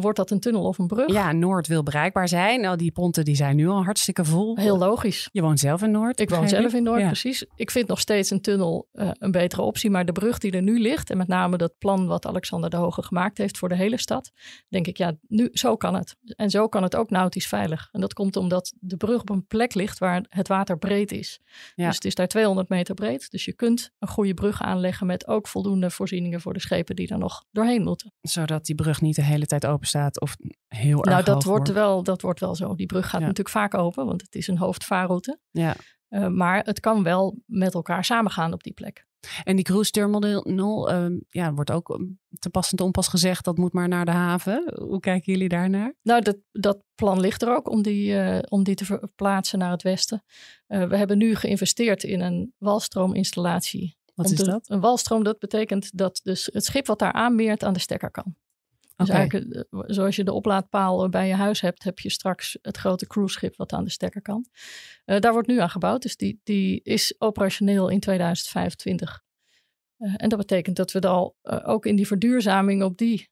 Wordt 0.00 0.16
dat 0.16 0.30
een 0.30 0.40
tunnel 0.40 0.62
of 0.62 0.78
een 0.78 0.86
brug? 0.86 1.12
Ja, 1.12 1.32
Noord 1.32 1.66
wil 1.66 1.82
bereikbaar 1.82 2.28
zijn. 2.28 2.60
Nou, 2.60 2.76
die 2.76 2.92
ponten 2.92 3.24
die 3.24 3.34
zijn 3.36 3.56
nu 3.56 3.68
al 3.68 3.84
hartstikke 3.84 4.24
vol. 4.24 4.56
Heel 4.56 4.78
logisch. 4.78 5.28
Je 5.32 5.42
woont 5.42 5.58
zelf 5.60 5.82
in 5.82 5.90
Noord. 5.90 6.20
Ik 6.20 6.30
woon 6.30 6.48
zelf 6.48 6.72
in 6.74 6.82
Noord, 6.82 7.00
Ja. 7.00 7.06
precies. 7.06 7.46
Ik 7.56 7.70
vind 7.70 7.88
nog 7.88 8.00
steeds 8.00 8.30
een 8.30 8.40
tunnel 8.40 8.88
eh, 8.92 9.10
een 9.12 9.30
betere 9.30 9.62
optie. 9.62 9.90
Maar 9.90 10.04
de 10.04 10.12
brug 10.12 10.38
die 10.38 10.52
er 10.52 10.62
nu 10.62 10.80
ligt, 10.80 11.10
en 11.10 11.16
met 11.16 11.28
name 11.28 11.56
dat 11.56 11.78
plan 11.78 12.06
wat 12.06 12.26
Alexander 12.26 12.70
de 12.70 12.76
Hoge 12.76 13.02
gemaakt 13.02 13.38
heeft 13.38 13.58
voor 13.58 13.68
de 13.68 13.74
hele 13.76 13.98
stad, 14.00 14.30
denk 14.68 14.86
ik, 14.86 14.96
ja, 14.96 15.12
nu, 15.28 15.48
zo 15.52 15.76
kan 15.76 15.94
het. 15.94 16.16
En 16.24 16.50
zo 16.50 16.68
kan 16.68 16.82
het 16.82 16.96
ook 16.96 17.10
nautisch 17.10 17.46
veilig. 17.46 17.88
En 17.92 18.00
dat 18.00 18.12
komt 18.12 18.36
omdat 18.36 18.72
de 18.80 18.96
brug 18.96 19.20
op 19.20 19.30
een 19.30 19.46
plek 19.46 19.74
ligt 19.74 19.98
waar 19.98 20.24
het 20.28 20.48
water 20.48 20.78
breed 20.78 21.12
is. 21.12 21.40
Ja. 21.74 21.86
Dus 21.86 21.94
het 21.94 22.04
is 22.04 22.14
daar 22.14 22.28
200 22.28 22.68
meter 22.68 22.94
breed. 22.94 23.30
Dus 23.30 23.44
je 23.44 23.52
kunt 23.54 23.90
een 23.98 24.08
goede 24.08 24.34
brug 24.34 24.62
aanleggen 24.62 25.06
met 25.06 25.26
ook 25.26 25.48
voldoende 25.48 25.90
voorzieningen 25.90 26.40
voor 26.40 26.52
de 26.52 26.60
schepen 26.60 26.96
die 26.96 27.06
daar 27.06 27.18
nog 27.18 27.44
doorheen 27.50 27.82
moeten. 27.82 28.12
Zodat 28.20 28.64
die 28.64 28.74
brug 28.74 29.00
niet 29.00 29.16
de 29.16 29.22
hele 29.22 29.46
tijd 29.46 29.66
open 29.66 29.83
staat 29.86 30.20
of 30.20 30.36
heel 30.68 30.98
erg 30.98 31.10
nou, 31.10 31.24
dat 31.24 31.34
hoog 31.42 31.44
wordt, 31.44 31.72
wel, 31.72 32.02
dat 32.02 32.22
wordt 32.22 32.40
wel 32.40 32.54
zo. 32.54 32.74
Die 32.74 32.86
brug 32.86 33.04
gaat 33.04 33.12
Ja. 33.20 33.26
natuurlijk 33.26 33.48
vaak 33.56 33.74
open, 33.74 34.06
want 34.06 34.20
het 34.22 34.34
is 34.34 34.46
een 34.48 34.58
hoofdvaarroute. 34.58 35.38
Ja. 35.50 35.76
Uh, 36.08 36.26
maar 36.26 36.64
het 36.64 36.80
kan 36.80 37.02
wel 37.02 37.38
met 37.46 37.74
elkaar 37.74 38.04
samengaan 38.04 38.52
op 38.52 38.62
die 38.62 38.72
plek. 38.72 39.06
En 39.44 39.56
die 39.56 39.64
cruise 39.64 39.90
terminal, 39.90 40.90
ehm, 40.90 41.18
ja, 41.30 41.52
wordt 41.52 41.70
ook 41.70 41.90
ehm, 41.90 42.02
te 42.38 42.50
pas 42.50 42.70
en 42.70 42.76
te 42.76 42.84
onpas 42.84 43.08
gezegd, 43.08 43.44
dat 43.44 43.56
moet 43.58 43.72
maar 43.72 43.88
naar 43.88 44.04
de 44.04 44.10
haven. 44.10 44.72
Hoe 44.82 45.00
kijken 45.00 45.32
jullie 45.32 45.48
daarnaar? 45.48 45.94
Nou, 46.02 46.20
dat, 46.22 46.36
dat 46.52 46.84
plan 46.94 47.20
ligt 47.20 47.42
er 47.42 47.56
ook 47.56 47.70
om 47.70 47.82
die, 47.82 48.18
eh, 48.18 48.38
om 48.48 48.62
die 48.64 48.74
te 48.74 48.84
verplaatsen 48.84 49.58
naar 49.58 49.70
het 49.70 49.82
westen. 49.82 50.22
Eh, 50.66 50.84
we 50.88 50.96
hebben 50.96 51.18
nu 51.18 51.34
geïnvesteerd 51.34 52.02
in 52.02 52.20
een 52.20 52.52
walstroominstallatie. 52.58 53.96
Wat 54.14 54.26
Om 54.26 54.32
is 54.32 54.38
de- 54.38 54.44
dat? 54.44 54.70
Een 54.70 54.80
walstroom, 54.80 55.24
dat 55.24 55.38
betekent 55.38 55.96
dat 55.98 56.20
dus 56.22 56.48
het 56.52 56.64
schip 56.64 56.86
wat 56.86 56.98
daar 56.98 57.12
aanmeert 57.12 57.64
aan 57.64 57.72
de 57.72 57.78
stekker 57.80 58.10
kan. 58.10 58.36
Dus 58.96 59.08
eigenlijk, 59.08 59.54
eh, 59.54 59.80
zoals 59.86 60.16
je 60.16 60.24
de 60.24 60.32
oplaadpaal 60.32 61.08
bij 61.08 61.28
je 61.28 61.34
huis 61.34 61.60
hebt, 61.60 61.84
heb 61.84 61.98
je 61.98 62.10
straks 62.10 62.58
het 62.62 62.76
grote 62.76 63.06
cruiseschip 63.06 63.56
wat 63.56 63.72
aan 63.72 63.84
de 63.84 63.90
stekker 63.90 64.22
kan. 64.22 64.46
Eh, 65.04 65.18
daar 65.18 65.32
wordt 65.32 65.48
nu 65.48 65.60
aan 65.60 65.70
gebouwd, 65.70 66.02
dus 66.02 66.16
die, 66.16 66.40
die 66.42 66.80
is 66.82 67.14
operationeel 67.18 67.88
in 67.88 68.00
2025. 68.00 69.22
Eh, 69.96 70.14
en 70.16 70.28
dat 70.28 70.38
betekent 70.38 70.76
dat 70.76 70.92
we 70.92 71.00
er 71.00 71.08
al 71.08 71.36
eh, 71.42 71.68
ook 71.68 71.86
in 71.86 71.96
die 71.96 72.06
verduurzaming 72.06 72.82
op, 72.82 72.98
die, 72.98 73.30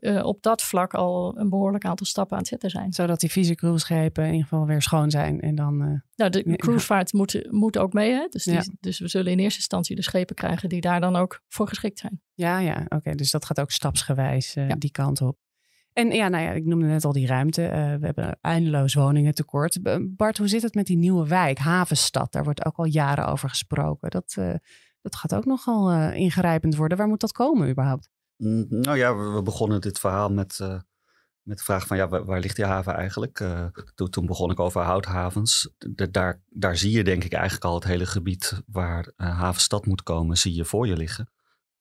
eh, 0.00 0.24
op 0.24 0.42
dat 0.42 0.62
vlak 0.62 0.94
al 0.94 1.38
een 1.38 1.48
behoorlijk 1.48 1.84
aantal 1.84 2.06
stappen 2.06 2.32
aan 2.32 2.38
het 2.42 2.48
zetten 2.48 2.70
zijn. 2.70 2.92
Zodat 2.92 3.20
die 3.20 3.30
vieze 3.30 3.54
cruiseschepen 3.54 4.24
in 4.24 4.30
ieder 4.32 4.46
geval 4.48 4.66
weer 4.66 4.82
schoon 4.82 5.10
zijn. 5.10 5.40
En 5.40 5.54
dan, 5.54 5.82
eh, 5.82 5.88
Nou, 6.16 6.30
de 6.30 6.56
cruisevaart 6.56 7.12
moet, 7.12 7.46
moet 7.50 7.78
ook 7.78 7.92
mee. 7.92 8.12
Hè? 8.12 8.26
Dus, 8.30 8.44
die- 8.44 8.54
Ja. 8.54 8.64
dus 8.80 8.98
we 8.98 9.08
zullen 9.08 9.32
in 9.32 9.38
eerste 9.38 9.58
instantie 9.58 9.96
de 9.96 10.02
schepen 10.02 10.34
krijgen 10.36 10.68
die 10.68 10.80
daar 10.80 11.00
dan 11.00 11.16
ook 11.16 11.42
voor 11.48 11.68
geschikt 11.68 11.98
zijn. 11.98 12.20
ja, 12.34 12.58
ja, 12.58 12.84
oké. 12.88 13.14
dus 13.14 13.30
dat 13.30 13.44
gaat 13.44 13.60
ook 13.60 13.70
stapsgewijs 13.70 14.56
eh, 14.56 14.68
Ja. 14.68 14.74
die 14.74 14.90
kant 14.90 15.20
op. 15.20 15.38
En 15.92 16.10
ja, 16.10 16.28
nou 16.28 16.44
ja, 16.44 16.50
ik 16.50 16.64
noemde 16.64 16.86
net 16.86 17.04
al 17.04 17.12
die 17.12 17.26
ruimte. 17.26 17.66
Eh, 17.66 17.94
we 17.94 18.06
hebben 18.06 18.38
eindeloos 18.40 18.94
woningen 18.94 19.34
tekort. 19.34 19.78
Bart, 20.16 20.38
hoe 20.38 20.48
zit 20.48 20.62
het 20.62 20.74
met 20.74 20.86
die 20.86 20.96
nieuwe 20.96 21.26
wijk, 21.28 21.58
Havenstad? 21.58 22.32
Daar 22.32 22.44
wordt 22.44 22.64
ook 22.64 22.76
al 22.76 22.84
jaren 22.84 23.26
over 23.26 23.48
gesproken. 23.48 24.10
Dat, 24.10 24.34
eh, 24.38 24.54
dat 25.02 25.16
gaat 25.16 25.34
ook 25.34 25.44
nogal 25.44 25.90
eh, 25.90 26.14
ingrijpend 26.14 26.76
worden. 26.76 26.98
Waar 26.98 27.08
moet 27.08 27.20
dat 27.20 27.32
komen 27.32 27.68
überhaupt? 27.70 28.10
Mm, 28.36 28.66
Nou 28.68 28.96
ja, 28.96 29.16
we, 29.16 29.42
begonnen 29.42 29.80
dit 29.80 29.98
verhaal 29.98 30.28
met, 30.28 30.60
eh, 30.60 30.80
met 31.42 31.58
de 31.58 31.64
vraag 31.64 31.86
van 31.86 31.96
ja, 31.96 32.08
waar, 32.08 32.40
ligt 32.40 32.56
die 32.56 32.64
haven 32.64 32.94
eigenlijk? 32.94 33.40
Eh, 33.40 33.66
toen, 34.10 34.26
begon 34.26 34.50
ik 34.50 34.60
over 34.60 34.80
houthavens. 34.82 35.70
D- 35.94 36.12
daar, 36.12 36.42
daar 36.48 36.76
zie 36.76 36.90
je 36.90 37.04
denk 37.04 37.24
ik 37.24 37.32
eigenlijk 37.32 37.64
al 37.64 37.74
het 37.74 37.84
hele 37.84 38.06
gebied 38.06 38.62
waar 38.66 39.12
eh, 39.16 39.38
havenstad 39.38 39.86
moet 39.86 40.02
komen, 40.02 40.36
zie 40.38 40.54
je 40.54 40.64
voor 40.64 40.86
je 40.86 40.96
liggen. 40.96 41.30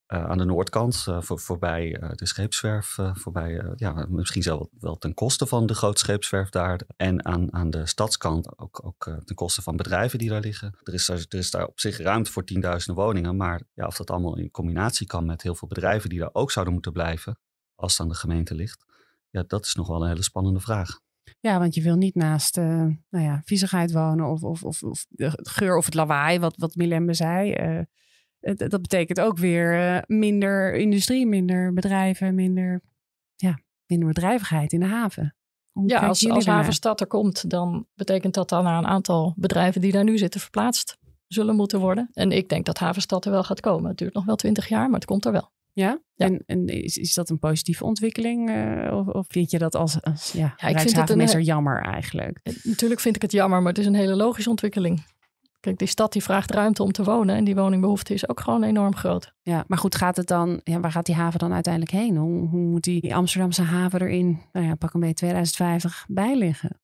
Eh, 0.06 0.26
aan 0.26 0.38
de 0.38 0.46
noordkant, 0.46 1.06
eh, 1.08 1.22
voor, 1.22 1.40
voorbij 1.40 1.96
eh, 1.96 2.10
de 2.12 2.26
scheepswerf, 2.26 2.98
voorbij, 3.14 3.74
ja, 3.76 4.06
misschien 4.10 4.44
zelf 4.44 4.68
wel 4.80 4.98
ten 4.98 5.14
koste 5.14 5.48
van 5.48 5.66
de 5.66 5.74
grote 5.74 6.00
scheepswerf 6.00 6.50
daar. 6.50 6.82
En 6.98 7.26
aan, 7.26 7.54
aan 7.54 7.70
de 7.70 7.86
stadskant 7.86 8.60
ook, 8.60 8.86
ook 8.86 9.04
ten 9.24 9.36
koste 9.36 9.62
van 9.62 9.76
bedrijven 9.76 10.20
die 10.20 10.30
daar 10.30 10.42
liggen. 10.42 10.78
Er 10.84 10.94
is 10.94 11.06
daar, 11.06 11.26
er 11.30 11.38
is 11.38 11.52
daar 11.52 11.66
op 11.66 11.80
zich 11.80 11.98
ruimte 11.98 12.32
voor 12.32 12.44
tienduizenden 12.44 13.04
woningen, 13.04 13.38
maar 13.38 13.62
ja, 13.74 13.86
of 13.86 13.98
dat 13.98 14.10
allemaal 14.10 14.38
in 14.38 14.52
combinatie 14.52 15.08
kan 15.08 15.26
met 15.26 15.42
heel 15.42 15.56
veel 15.56 15.68
bedrijven 15.68 16.10
die 16.10 16.20
daar 16.20 16.34
ook 16.34 16.52
zouden 16.52 16.74
moeten 16.74 16.92
blijven, 16.92 17.38
als 17.76 17.92
het 17.92 18.02
aan 18.02 18.10
de 18.10 18.16
gemeente 18.16 18.56
ligt, 18.56 18.86
ja, 19.30 19.44
dat 19.48 19.66
is 19.66 19.76
nog 19.76 19.88
wel 19.88 20.02
een 20.02 20.10
hele 20.10 20.24
spannende 20.24 20.60
vraag. 20.60 21.00
Ja, 21.40 21.60
want 21.60 21.76
je 21.76 21.82
wil 21.82 21.96
niet 21.96 22.16
naast 22.16 22.56
nou 22.56 22.98
ja, 23.10 23.42
viezigheid 23.46 23.92
wonen 23.92 24.26
of, 24.26 24.44
of, 24.44 24.64
of, 24.64 24.84
of 24.84 25.06
de 25.10 25.38
geur 25.42 25.78
of 25.78 25.86
het 25.86 25.94
lawaai, 25.94 26.40
wat, 26.40 26.58
wat 26.58 26.76
Milembe 26.76 27.14
zei. 27.14 27.56
Dat 28.54 28.82
betekent 28.82 29.20
ook 29.20 29.38
weer 29.38 29.80
eh, 29.80 30.02
minder 30.06 30.74
industrie, 30.76 31.26
minder 31.28 31.74
bedrijven, 31.74 32.36
minder, 32.36 32.82
ja, 33.36 33.60
minder 33.86 34.08
bedrijvigheid 34.08 34.74
in 34.74 34.80
de 34.80 34.86
haven. 34.86 35.36
Hoe 35.72 35.90
Ja, 35.90 36.00
als, 36.08 36.20
jullie 36.20 36.36
als 36.36 36.46
havenstad 36.46 37.02
er 37.02 37.08
komt, 37.08 37.50
dan 37.50 37.88
betekent 37.94 38.34
dat 38.34 38.50
dan 38.50 38.64
naar 38.64 38.78
een 38.78 38.88
aantal 38.88 39.34
bedrijven 39.38 39.82
die 39.82 39.92
daar 39.92 40.04
nu 40.04 40.18
zitten 40.18 40.40
verplaatst 40.42 40.98
zullen 41.28 41.56
moeten 41.56 41.80
worden. 41.80 42.10
En 42.14 42.32
ik 42.32 42.50
denk 42.50 42.66
dat 42.66 42.78
havenstad 42.78 43.26
er 43.26 43.32
wel 43.32 43.44
gaat 43.44 43.60
komen. 43.60 43.90
Het 43.90 43.98
duurt 43.98 44.14
nog 44.14 44.26
wel 44.26 44.36
twintig 44.36 44.68
jaar, 44.68 44.86
maar 44.86 45.00
het 45.00 45.06
komt 45.06 45.26
er 45.26 45.32
wel. 45.32 45.52
Ja? 45.74 46.00
Ja. 46.14 46.26
En, 46.26 46.44
en 46.46 46.68
is, 46.68 46.98
is 46.98 47.14
dat 47.14 47.30
een 47.30 47.40
positieve 47.40 47.84
ontwikkeling? 47.84 48.50
eh, 48.50 48.98
of, 48.98 49.08
of 49.08 49.26
vind 49.30 49.52
je 49.52 49.58
dat 49.58 49.76
als, 49.76 50.02
als 50.02 50.32
ja, 50.32 50.54
het 50.58 51.10
een- 51.34 51.44
jammer 51.44 51.82
eigenlijk? 51.84 52.40
Natuurlijk 52.64 53.02
vind 53.02 53.16
ik 53.16 53.22
het 53.22 53.32
jammer, 53.32 53.60
maar 53.60 53.70
het 53.72 53.78
is 53.78 53.86
een 53.86 53.96
hele 53.96 54.16
logische 54.16 54.50
ontwikkeling. 54.50 55.06
Kijk, 55.66 55.78
die 55.78 55.88
stad 55.88 56.14
die 56.14 56.24
vraagt 56.24 56.52
ruimte 56.52 56.84
om 56.84 56.92
te 56.92 57.04
wonen 57.04 57.36
en 57.36 57.44
die 57.44 57.56
woningbehoefte 57.56 58.14
is 58.14 58.30
ook 58.30 58.40
gewoon 58.40 58.64
enorm 58.64 58.96
groot. 58.96 59.34
Ja, 59.42 59.64
maar 59.68 59.78
goed, 59.78 59.96
gaat 59.96 60.18
het 60.18 60.28
dan, 60.28 60.62
ja, 60.64 60.80
waar 60.80 60.92
gaat 60.92 61.06
die 61.06 61.16
haven 61.16 61.40
dan 61.40 61.54
uiteindelijk 61.54 61.94
heen? 61.94 62.18
Hoe, 62.18 62.48
hoe 62.48 62.60
moet 62.60 62.84
die, 62.84 63.02
die 63.02 63.16
Amsterdamse 63.16 63.62
haven 63.62 64.00
er 64.00 64.10
in, 64.10 64.42
nou 64.52 64.66
ja, 64.66 64.76
pak 64.76 64.94
een 64.94 65.00
beetje 65.00 65.16
2050 65.16 66.06
bij 66.08 66.36
liggen? 66.36 66.82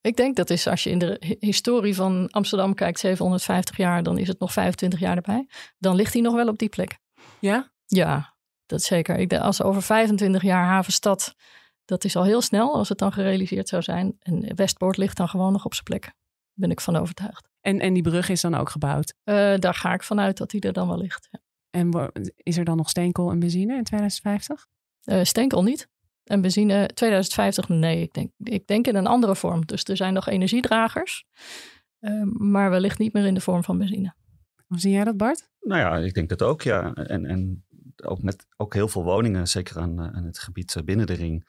Ik 0.00 0.16
denk 0.16 0.36
dat 0.36 0.50
is 0.50 0.66
als 0.66 0.82
je 0.84 0.90
in 0.90 0.98
de 0.98 1.16
hi- 1.20 1.36
historie 1.38 1.94
van 1.94 2.28
Amsterdam 2.30 2.74
kijkt, 2.74 2.98
750 2.98 3.76
jaar, 3.76 4.02
dan 4.02 4.18
is 4.18 4.28
het 4.28 4.38
nog 4.38 4.52
25 4.52 4.98
jaar 5.00 5.16
erbij. 5.16 5.46
Dan 5.78 5.94
ligt 5.94 6.12
hij 6.12 6.22
nog 6.22 6.34
wel 6.34 6.48
op 6.48 6.58
die 6.58 6.68
plek. 6.68 6.98
Ja? 7.40 7.70
Ja, 7.86 8.34
dat 8.66 8.82
zeker. 8.82 9.16
Ik 9.16 9.28
denk, 9.28 9.42
als 9.42 9.62
over 9.62 9.82
25 9.82 10.42
jaar 10.42 10.64
havenstad, 10.64 11.34
dat 11.84 12.04
is 12.04 12.16
al 12.16 12.24
heel 12.24 12.42
snel 12.42 12.74
als 12.74 12.88
het 12.88 12.98
dan 12.98 13.12
gerealiseerd 13.12 13.68
zou 13.68 13.82
zijn. 13.82 14.16
En 14.18 14.56
Westpoort 14.56 14.96
ligt 14.96 15.16
dan 15.16 15.28
gewoon 15.28 15.52
nog 15.52 15.64
op 15.64 15.72
zijn 15.72 15.84
plek. 15.84 16.02
Daar 16.02 16.12
ben 16.54 16.70
ik 16.70 16.80
van 16.80 16.96
overtuigd. 16.96 17.48
En, 17.60 17.80
en 17.80 17.94
die 17.94 18.02
brug 18.02 18.28
is 18.28 18.40
dan 18.40 18.54
ook 18.54 18.70
gebouwd. 18.70 19.14
Eh, 19.24 19.54
daar 19.56 19.74
ga 19.74 19.94
ik 19.94 20.02
vanuit 20.02 20.36
dat 20.36 20.50
die 20.50 20.60
er 20.60 20.72
dan 20.72 20.88
wel 20.88 20.98
ligt. 20.98 21.28
Ja. 21.30 21.40
En 21.70 22.12
is 22.36 22.56
er 22.56 22.64
dan 22.64 22.76
nog 22.76 22.88
steenkool 22.88 23.30
en 23.30 23.38
benzine 23.38 23.76
in 23.76 23.84
2050? 23.84 24.66
Eh, 25.02 25.24
steenkool 25.24 25.62
niet. 25.62 25.88
En 26.24 26.40
benzine 26.40 26.86
2050, 26.94 27.68
nee, 27.68 28.02
ik 28.02 28.12
denk, 28.12 28.30
ik 28.38 28.66
denk 28.66 28.86
in 28.86 28.96
een 28.96 29.06
andere 29.06 29.36
vorm. 29.36 29.66
Dus 29.66 29.84
er 29.84 29.96
zijn 29.96 30.14
nog 30.14 30.28
energiedragers, 30.28 31.24
eh, 31.98 32.22
maar 32.22 32.70
wellicht 32.70 32.98
niet 32.98 33.12
meer 33.12 33.26
in 33.26 33.34
de 33.34 33.40
vorm 33.40 33.64
van 33.64 33.78
benzine. 33.78 34.14
Hoe 34.66 34.80
zie 34.80 34.92
jij 34.92 35.04
dat, 35.04 35.16
Bart? 35.16 35.50
Nou 35.60 35.80
ja, 35.80 35.96
ik 36.06 36.14
denk 36.14 36.28
dat 36.28 36.42
ook, 36.42 36.62
ja. 36.62 36.94
En, 36.94 37.26
en 37.26 37.64
ook 38.04 38.22
met 38.22 38.46
ook 38.56 38.74
heel 38.74 38.88
veel 38.88 39.04
woningen, 39.04 39.48
zeker 39.48 39.78
aan, 39.78 40.00
eh, 40.00 40.16
aan 40.16 40.24
het 40.24 40.38
gebied 40.38 40.80
binnen 40.84 41.06
de 41.06 41.12
ring. 41.12 41.48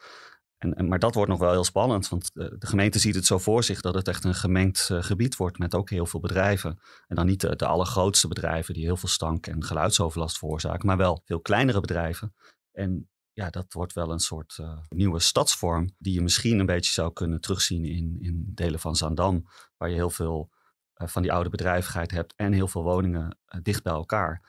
En, 0.60 0.88
maar 0.88 1.00
dat 1.00 1.16
wordt 1.16 1.30
nog 1.30 1.40
wel 1.40 1.52
heel 1.52 1.64
spannend, 1.64 2.10
want 2.10 2.32
eh, 2.34 2.48
de 2.58 2.68
gemeente 2.68 3.00
ziet 3.00 3.16
het 3.16 3.26
zo 3.26 3.38
voor 3.38 3.64
zich 3.64 3.82
dat 3.82 3.94
het 3.94 4.08
echt 4.08 4.24
een 4.24 4.36
gemengd 4.36 4.90
eh, 4.90 5.04
gebied 5.04 5.36
wordt 5.36 5.58
met 5.58 5.76
ook 5.76 5.90
heel 5.90 6.06
veel 6.06 6.20
bedrijven. 6.20 6.80
En 7.08 7.16
dan 7.16 7.26
niet 7.26 7.42
de, 7.42 7.66
allergrootste 7.66 8.28
bedrijven 8.28 8.74
die 8.74 8.84
heel 8.84 8.98
veel 8.98 9.10
stank 9.10 9.48
en 9.48 9.64
geluidsoverlast 9.64 10.38
veroorzaken, 10.38 10.88
maar 10.88 10.98
wel 10.98 11.22
veel 11.26 11.40
kleinere 11.40 11.80
bedrijven. 11.80 12.36
En 12.72 13.10
ja, 13.34 13.50
dat 13.50 13.74
wordt 13.74 13.94
wel 13.94 14.12
een 14.12 14.20
soort 14.20 14.58
eh, 14.58 14.78
nieuwe 14.90 15.20
stadsvorm 15.20 15.96
die 15.98 16.14
je 16.14 16.22
misschien 16.22 16.60
een 16.60 16.66
beetje 16.66 16.92
zou 16.92 17.14
kunnen 17.14 17.42
terugzien 17.42 17.86
in, 17.86 18.18
in 18.20 18.52
delen 18.54 18.80
van 18.80 18.96
Zaandam, 18.96 19.46
waar 19.78 19.90
je 19.90 19.96
heel 19.96 20.10
veel 20.10 20.50
van 20.94 21.22
die 21.22 21.32
oude 21.32 21.50
bedrijvigheid 21.50 22.12
hebt 22.12 22.34
en 22.36 22.54
heel 22.54 22.68
veel 22.68 22.84
woningen 22.84 23.38
dicht 23.62 23.84
bij 23.84 23.94
elkaar. 23.94 24.42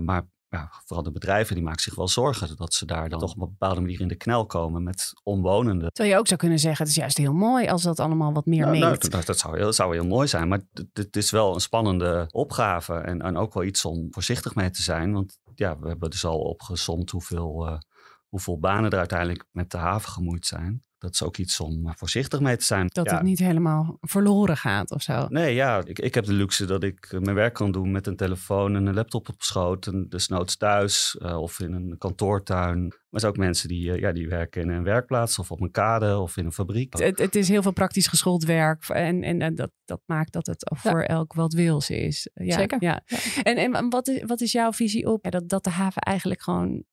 Maar 0.00 0.26
ja, 0.52 0.70
vooral 0.84 1.04
de 1.04 1.12
bedrijven 1.12 1.54
die 1.54 1.64
maken 1.64 1.82
zich 1.82 1.94
wel 1.94 2.08
zorgen 2.08 2.56
dat 2.56 2.74
ze 2.74 2.86
daar 2.86 3.08
dan 3.08 3.18
toch 3.18 3.34
op 3.34 3.40
een 3.40 3.48
bepaalde 3.48 3.80
manier 3.80 4.00
in 4.00 4.08
de 4.08 4.14
knel 4.14 4.46
komen 4.46 4.82
met 4.82 5.12
omwonenden. 5.22 5.92
Terwijl 5.92 6.14
je 6.14 6.20
ook 6.20 6.26
zou 6.26 6.40
kunnen 6.40 6.58
zeggen, 6.58 6.82
het 6.84 6.88
is 6.92 7.00
juist 7.00 7.16
heel 7.16 7.32
mooi 7.32 7.68
als 7.68 7.82
dat 7.82 8.00
allemaal 8.00 8.32
wat 8.32 8.46
meer 8.46 8.66
nou, 8.66 8.78
mengt. 8.78 9.00
Nou, 9.00 9.10
dat, 9.10 9.26
dat, 9.26 9.38
zou 9.38 9.58
heel, 9.58 9.72
zou 9.72 9.94
heel 9.94 10.06
mooi 10.06 10.28
zijn, 10.28 10.48
maar 10.48 10.60
het 10.92 11.16
is 11.16 11.30
wel 11.30 11.54
een 11.54 11.60
spannende 11.60 12.26
opgave 12.30 12.94
en, 12.94 13.22
en, 13.22 13.36
ook 13.36 13.54
wel 13.54 13.64
iets 13.64 13.84
om 13.84 14.06
voorzichtig 14.10 14.54
mee 14.54 14.70
te 14.70 14.82
zijn. 14.82 15.12
Want 15.12 15.38
ja, 15.54 15.78
we 15.78 15.88
hebben 15.88 16.10
dus 16.10 16.24
al 16.24 16.38
opgezomd 16.40 17.10
hoeveel, 17.10 17.66
uh, 17.66 17.78
hoeveel 18.28 18.58
banen 18.58 18.90
er 18.90 18.98
uiteindelijk 18.98 19.44
met 19.50 19.70
de 19.70 19.76
haven 19.78 20.10
gemoeid 20.10 20.46
zijn. 20.46 20.84
Dat 21.02 21.12
is 21.12 21.22
ook 21.22 21.36
iets 21.36 21.60
om 21.60 21.92
voorzichtig 21.96 22.40
mee 22.40 22.56
te 22.56 22.64
zijn. 22.64 22.86
Dat 22.86 23.06
ja. 23.06 23.14
het 23.14 23.22
niet 23.22 23.38
helemaal 23.38 23.98
verloren 24.00 24.56
gaat 24.56 24.90
of 24.90 25.02
zo. 25.02 25.26
Nee, 25.28 25.54
ja, 25.54 25.82
ik, 25.84 25.98
ik 25.98 26.14
heb 26.14 26.24
de 26.24 26.32
luxe 26.32 26.64
dat 26.66 26.82
ik 26.82 27.16
mijn 27.18 27.34
werk 27.34 27.54
kan 27.54 27.72
doen 27.72 27.90
met 27.90 28.06
een 28.06 28.16
telefoon 28.16 28.76
en 28.76 28.86
een 28.86 28.94
laptop 28.94 29.28
op 29.28 29.42
schoot. 29.42 29.86
En 29.86 30.06
desnoods 30.08 30.56
thuis 30.56 31.16
uh, 31.22 31.40
of 31.40 31.60
in 31.60 31.72
een 31.72 31.98
kantoortuin. 31.98 32.80
Maar 32.80 32.94
er 33.10 33.20
zijn 33.20 33.32
ook 33.32 33.38
mensen 33.38 33.68
die, 33.68 33.88
uh, 33.88 33.98
ja, 33.98 34.12
die 34.12 34.28
werken 34.28 34.62
in 34.62 34.68
een 34.68 34.82
werkplaats 34.82 35.38
of 35.38 35.50
op 35.50 35.60
een 35.60 35.70
kade 35.70 36.18
of 36.18 36.36
in 36.36 36.44
een 36.44 36.52
fabriek. 36.52 36.98
Het, 36.98 37.18
het 37.18 37.34
is 37.34 37.48
heel 37.48 37.62
veel 37.62 37.72
praktisch 37.72 38.06
geschoold 38.06 38.44
werk 38.44 38.88
en, 38.88 39.22
en, 39.22 39.40
en 39.40 39.54
dat, 39.54 39.70
dat 39.84 40.00
maakt 40.06 40.32
dat 40.32 40.46
het 40.46 40.70
voor 40.74 41.00
ja. 41.00 41.06
elk 41.06 41.32
wat 41.32 41.52
wils 41.52 41.90
is. 41.90 42.30
Ja, 42.34 42.58
Zeker. 42.58 42.76
Ja. 42.80 43.02
ja. 43.06 43.42
En, 43.42 43.74
en 43.74 43.90
wat, 43.90 44.08
is, 44.08 44.22
wat 44.26 44.40
is 44.40 44.52
jouw 44.52 44.72
visie 44.72 45.06
op 45.06 45.30
dat, 45.30 45.48
dat 45.48 45.64
de 45.64 45.70
haven 45.70 46.02
eigenlijk 46.02 46.42
gewoon 46.42 46.84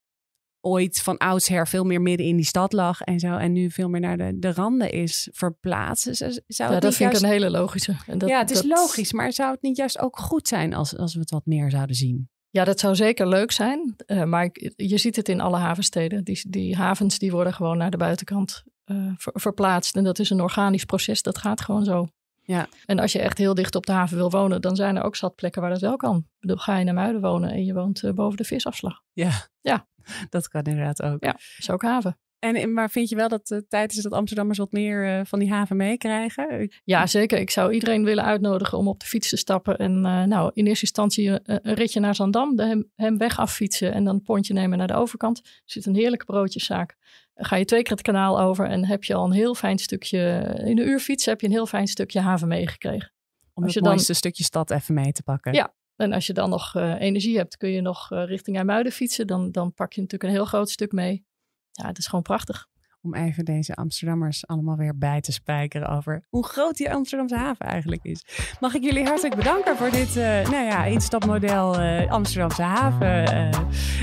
ooit 0.61 1.01
van 1.01 1.17
oudsher 1.17 1.67
veel 1.67 1.83
meer 1.83 2.01
midden 2.01 2.25
in 2.27 2.35
die 2.35 2.45
stad 2.45 2.73
lag 2.73 3.01
en 3.01 3.19
zo. 3.19 3.37
En 3.37 3.51
nu 3.51 3.71
veel 3.71 3.89
meer 3.89 4.01
naar 4.01 4.17
de, 4.17 4.39
de 4.39 4.53
randen 4.53 4.91
is 4.91 5.29
verplaatst. 5.31 6.15
Zou 6.15 6.33
ja, 6.47 6.79
dat 6.79 6.95
vind 6.95 6.97
juist... 6.97 7.17
ik 7.17 7.23
een 7.23 7.29
hele 7.29 7.49
logische. 7.49 7.95
Dat, 8.17 8.29
ja, 8.29 8.39
het 8.39 8.51
is 8.51 8.61
dat... 8.61 8.65
logisch. 8.65 9.13
Maar 9.13 9.33
zou 9.33 9.51
het 9.51 9.61
niet 9.61 9.77
juist 9.77 9.99
ook 9.99 10.19
goed 10.19 10.47
zijn 10.47 10.73
als, 10.73 10.97
als 10.97 11.13
we 11.13 11.19
het 11.19 11.31
wat 11.31 11.45
meer 11.45 11.71
zouden 11.71 11.95
zien? 11.95 12.29
Ja, 12.49 12.63
dat 12.63 12.79
zou 12.79 12.95
zeker 12.95 13.27
leuk 13.27 13.51
zijn. 13.51 13.95
Uh, 14.07 14.23
maar 14.23 14.43
ik, 14.43 14.73
je 14.75 14.97
ziet 14.97 15.15
het 15.15 15.29
in 15.29 15.41
alle 15.41 15.57
havensteden. 15.57 16.23
Die, 16.23 16.41
die 16.49 16.75
havens 16.75 17.19
die 17.19 17.31
worden 17.31 17.53
gewoon 17.53 17.77
naar 17.77 17.91
de 17.91 17.97
buitenkant 17.97 18.63
uh, 18.85 19.11
ver, 19.17 19.33
verplaatst. 19.35 19.95
En 19.95 20.03
dat 20.03 20.19
is 20.19 20.29
een 20.29 20.41
organisch 20.41 20.85
proces. 20.85 21.21
Dat 21.21 21.37
gaat 21.37 21.61
gewoon 21.61 21.83
zo. 21.83 22.07
Ja. 22.49 22.67
En 22.85 22.99
als 22.99 23.11
je 23.11 23.19
echt 23.19 23.37
heel 23.37 23.53
dicht 23.53 23.75
op 23.75 23.85
de 23.85 23.91
haven 23.91 24.17
wil 24.17 24.29
wonen, 24.29 24.61
dan 24.61 24.75
zijn 24.75 24.95
er 24.95 25.03
ook 25.03 25.15
zat 25.15 25.35
plekken 25.35 25.61
waar 25.61 25.69
dat 25.69 25.79
wel 25.79 25.95
kan. 25.95 26.17
Ik 26.17 26.39
bedoel, 26.39 26.57
ga 26.57 26.77
je 26.77 26.85
naar 26.85 26.93
Muiden 26.93 27.21
wonen 27.21 27.49
en 27.49 27.65
je 27.65 27.73
woont 27.73 28.03
uh, 28.03 28.11
boven 28.11 28.37
de 28.37 28.43
visafslag. 28.43 29.01
Ja. 29.13 29.31
ja, 29.61 29.87
dat 30.29 30.47
kan 30.47 30.63
inderdaad 30.63 31.01
ook. 31.01 31.23
Ja, 31.23 31.35
is 31.57 31.69
ook 31.69 31.81
haven. 31.81 32.17
En, 32.39 32.73
maar 32.73 32.89
vind 32.89 33.09
je 33.09 33.15
wel 33.15 33.27
dat 33.27 33.49
het 33.49 33.69
tijd 33.69 33.91
is 33.91 34.03
dat 34.03 34.11
Amsterdammers 34.11 34.57
wat 34.57 34.71
meer 34.71 35.25
van 35.25 35.39
die 35.39 35.51
haven 35.51 35.77
meekrijgen? 35.77 36.71
Ja, 36.83 37.07
zeker. 37.07 37.39
Ik 37.39 37.49
zou 37.49 37.73
iedereen 37.73 38.03
willen 38.03 38.23
uitnodigen 38.23 38.77
om 38.77 38.87
op 38.87 38.99
de 38.99 39.05
fiets 39.05 39.29
te 39.29 39.37
stappen. 39.37 39.77
En 39.77 40.01
nou, 40.01 40.51
in 40.53 40.65
eerste 40.65 40.85
instantie 40.85 41.29
een 41.43 41.73
ritje 41.73 41.99
naar 41.99 42.15
Zandam, 42.15 42.55
de 42.55 42.65
hem, 42.65 42.91
hem 42.95 43.17
weg 43.17 43.39
affietsen 43.39 43.93
en 43.93 44.03
dan 44.03 44.15
een 44.15 44.23
pontje 44.23 44.53
nemen 44.53 44.77
naar 44.77 44.87
de 44.87 44.93
overkant. 44.93 45.37
Er 45.37 45.51
zit 45.65 45.85
een 45.85 45.95
heerlijke 45.95 46.25
broodjeszaak. 46.25 46.95
Ga 47.35 47.55
je 47.55 47.65
twee 47.65 47.81
keer 47.81 47.91
het 47.91 48.01
kanaal 48.01 48.39
over 48.39 48.67
en 48.67 48.85
heb 48.85 49.03
je 49.03 49.13
al 49.13 49.25
een 49.25 49.31
heel 49.31 49.55
fijn 49.55 49.77
stukje, 49.77 50.53
in 50.57 50.79
een 50.79 50.87
uur 50.87 50.99
fietsen 50.99 51.31
heb 51.31 51.41
je 51.41 51.47
een 51.47 51.53
heel 51.53 51.65
fijn 51.65 51.87
stukje 51.87 52.19
haven 52.19 52.47
meegekregen. 52.47 53.13
Om 53.53 53.63
als 53.63 53.73
het 53.73 53.83
je 53.83 53.89
mooiste 53.89 54.13
stukje 54.13 54.43
stad 54.43 54.71
even 54.71 54.93
mee 54.93 55.11
te 55.11 55.23
pakken. 55.23 55.53
Ja, 55.53 55.73
en 55.95 56.13
als 56.13 56.27
je 56.27 56.33
dan 56.33 56.49
nog 56.49 56.75
uh, 56.75 57.01
energie 57.01 57.37
hebt, 57.37 57.57
kun 57.57 57.69
je 57.69 57.81
nog 57.81 58.11
uh, 58.11 58.25
richting 58.25 58.57
IJmuiden 58.57 58.91
fietsen. 58.91 59.27
Dan, 59.27 59.51
dan 59.51 59.73
pak 59.73 59.93
je 59.93 60.01
natuurlijk 60.01 60.31
een 60.31 60.37
heel 60.37 60.47
groot 60.47 60.69
stuk 60.69 60.91
mee. 60.91 61.27
Ja, 61.71 61.87
het 61.87 61.97
is 61.97 62.07
gewoon 62.07 62.23
prachtig 62.23 62.67
om 63.01 63.15
even 63.15 63.45
deze 63.45 63.75
Amsterdammers 63.75 64.47
allemaal 64.47 64.77
weer 64.77 64.97
bij 64.97 65.21
te 65.21 65.31
spijkeren 65.31 65.87
over 65.87 66.25
hoe 66.29 66.45
groot 66.45 66.77
die 66.77 66.91
Amsterdamse 66.91 67.35
haven 67.35 67.65
eigenlijk 67.65 68.03
is. 68.03 68.25
Mag 68.59 68.73
ik 68.73 68.83
jullie 68.83 69.05
hartelijk 69.05 69.35
bedanken 69.35 69.77
voor 69.77 69.89
dit 69.89 70.15
uh, 70.15 70.23
nou 70.23 70.65
ja, 70.65 70.85
instapmodel 70.85 71.81
uh, 71.81 72.11
Amsterdamse 72.11 72.61
haven 72.61 73.33
uh, 73.33 73.49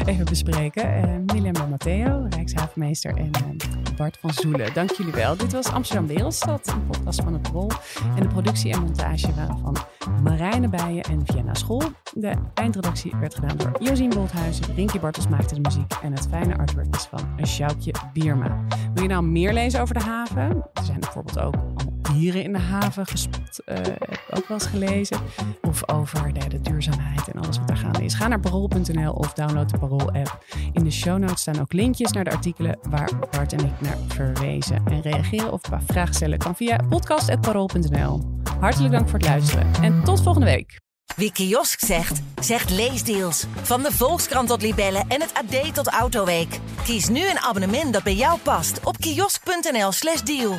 even 0.07 0.24
bespreken. 0.24 1.24
Milian 1.24 1.68
Matteo, 1.70 2.26
Rijkshavenmeester 2.29 3.16
en 3.16 3.31
Bart 3.96 4.18
van 4.20 4.30
Zoelen. 4.32 4.74
Dank 4.74 4.90
jullie 4.90 5.12
wel. 5.12 5.37
Dit 5.37 5.52
was 5.52 5.66
Amsterdam 5.66 6.06
Wereldstad, 6.06 6.66
een 6.66 6.87
podcast 6.87 7.22
van 7.22 7.32
het 7.32 7.48
Rol. 7.48 7.70
En 8.16 8.22
de 8.22 8.28
productie 8.28 8.72
en 8.72 8.80
montage 8.80 9.35
waren 9.35 9.59
van 9.59 9.76
Marijne 10.22 10.68
Bijen 10.68 11.02
en 11.02 11.22
Vienna 11.24 11.54
School. 11.54 11.82
De 12.14 12.35
eindredactie 12.54 13.12
werd 13.20 13.35
gedaan 13.35 13.56
door 13.56 13.70
Josien 13.78 14.09
Bolthuizen. 14.09 14.74
Rinky 14.74 15.00
Bartels 15.00 15.28
maakte 15.28 15.54
de 15.54 15.61
muziek 15.61 15.92
en 16.02 16.12
het 16.12 16.26
fijne 16.30 16.56
artwork 16.56 16.94
is 16.96 17.04
van 17.04 17.46
Sjoukje 17.46 17.94
Bierma. 18.12 18.64
Wil 18.94 19.02
je 19.02 19.09
nou 19.09 19.24
meer 19.24 19.52
lezen 19.52 19.80
over 19.80 19.94
de 19.94 20.04
haven? 20.04 20.70
Er 20.74 20.85
zijn 20.85 21.00
bijvoorbeeld 21.00 21.38
ook 21.38 21.54
dieren 22.18 22.42
in 22.42 22.52
de 22.52 22.59
haven 22.59 23.07
gespot. 23.07 23.61
Uh, 23.66 23.76
heb 23.76 24.12
ik 24.12 24.24
ook 24.31 24.48
wel 24.48 24.57
eens 24.57 24.66
gelezen. 24.66 25.18
Of 25.62 25.88
over 25.88 26.33
de, 26.33 26.48
de, 26.48 26.61
duurzaamheid 26.61 27.29
en 27.29 27.42
alles 27.42 27.59
wat 27.59 27.68
daar 27.68 27.76
gaande 27.76 28.05
is. 28.05 28.14
Ga 28.14 28.29
naar 28.29 28.40
parool.nl 28.40 29.12
of 29.12 29.33
download 29.33 29.70
de 29.70 29.79
Parool-app. 29.79 30.44
In 30.72 30.85
de 30.85 30.90
show 30.90 31.18
notes 31.18 31.40
staan 31.40 31.61
ook 31.61 31.72
linkjes 31.72 32.12
naar 32.12 32.24
de 32.24 32.31
artikelen 32.31 32.79
waar 32.88 33.11
Bart 33.31 33.52
en 33.52 33.64
ik 33.64 33.81
naar 33.81 33.96
verwezen. 34.09 34.83
En 34.87 35.00
reageren 35.00 35.52
of 35.52 35.61
vragen 35.87 36.14
stellen 36.14 36.38
kan 36.38 36.57
via 36.57 36.76
podcast.parool.nl. 36.88 38.20
Hartelijk 38.61 38.92
dank 38.92 39.09
voor 39.09 39.18
het 39.18 39.29
luisteren 39.29 39.66
en 39.83 40.05
tot 40.05 40.22
volgende 40.22 40.46
week. 40.46 40.85
Wie 41.16 41.33
kiosk 41.33 41.81
zegt, 41.81 42.22
zegt 42.40 42.70
leesdeals. 42.70 43.44
Van 43.62 43.83
de 43.83 43.92
Volkskrant 43.92 44.48
tot 44.48 44.62
Libellen 44.62 45.05
en 45.09 45.20
het 45.20 45.33
AD 45.35 45.74
tot 45.74 45.88
Autoweek. 45.88 46.59
Kies 46.85 47.09
nu 47.09 47.31
een 47.31 47.38
abonnement 47.38 47.92
dat 47.92 48.02
bij 48.02 48.14
jou 48.14 48.38
past 48.38 48.81
op 48.85 48.98
kiosk.nl/slash 48.98 50.20
deal. 50.20 50.59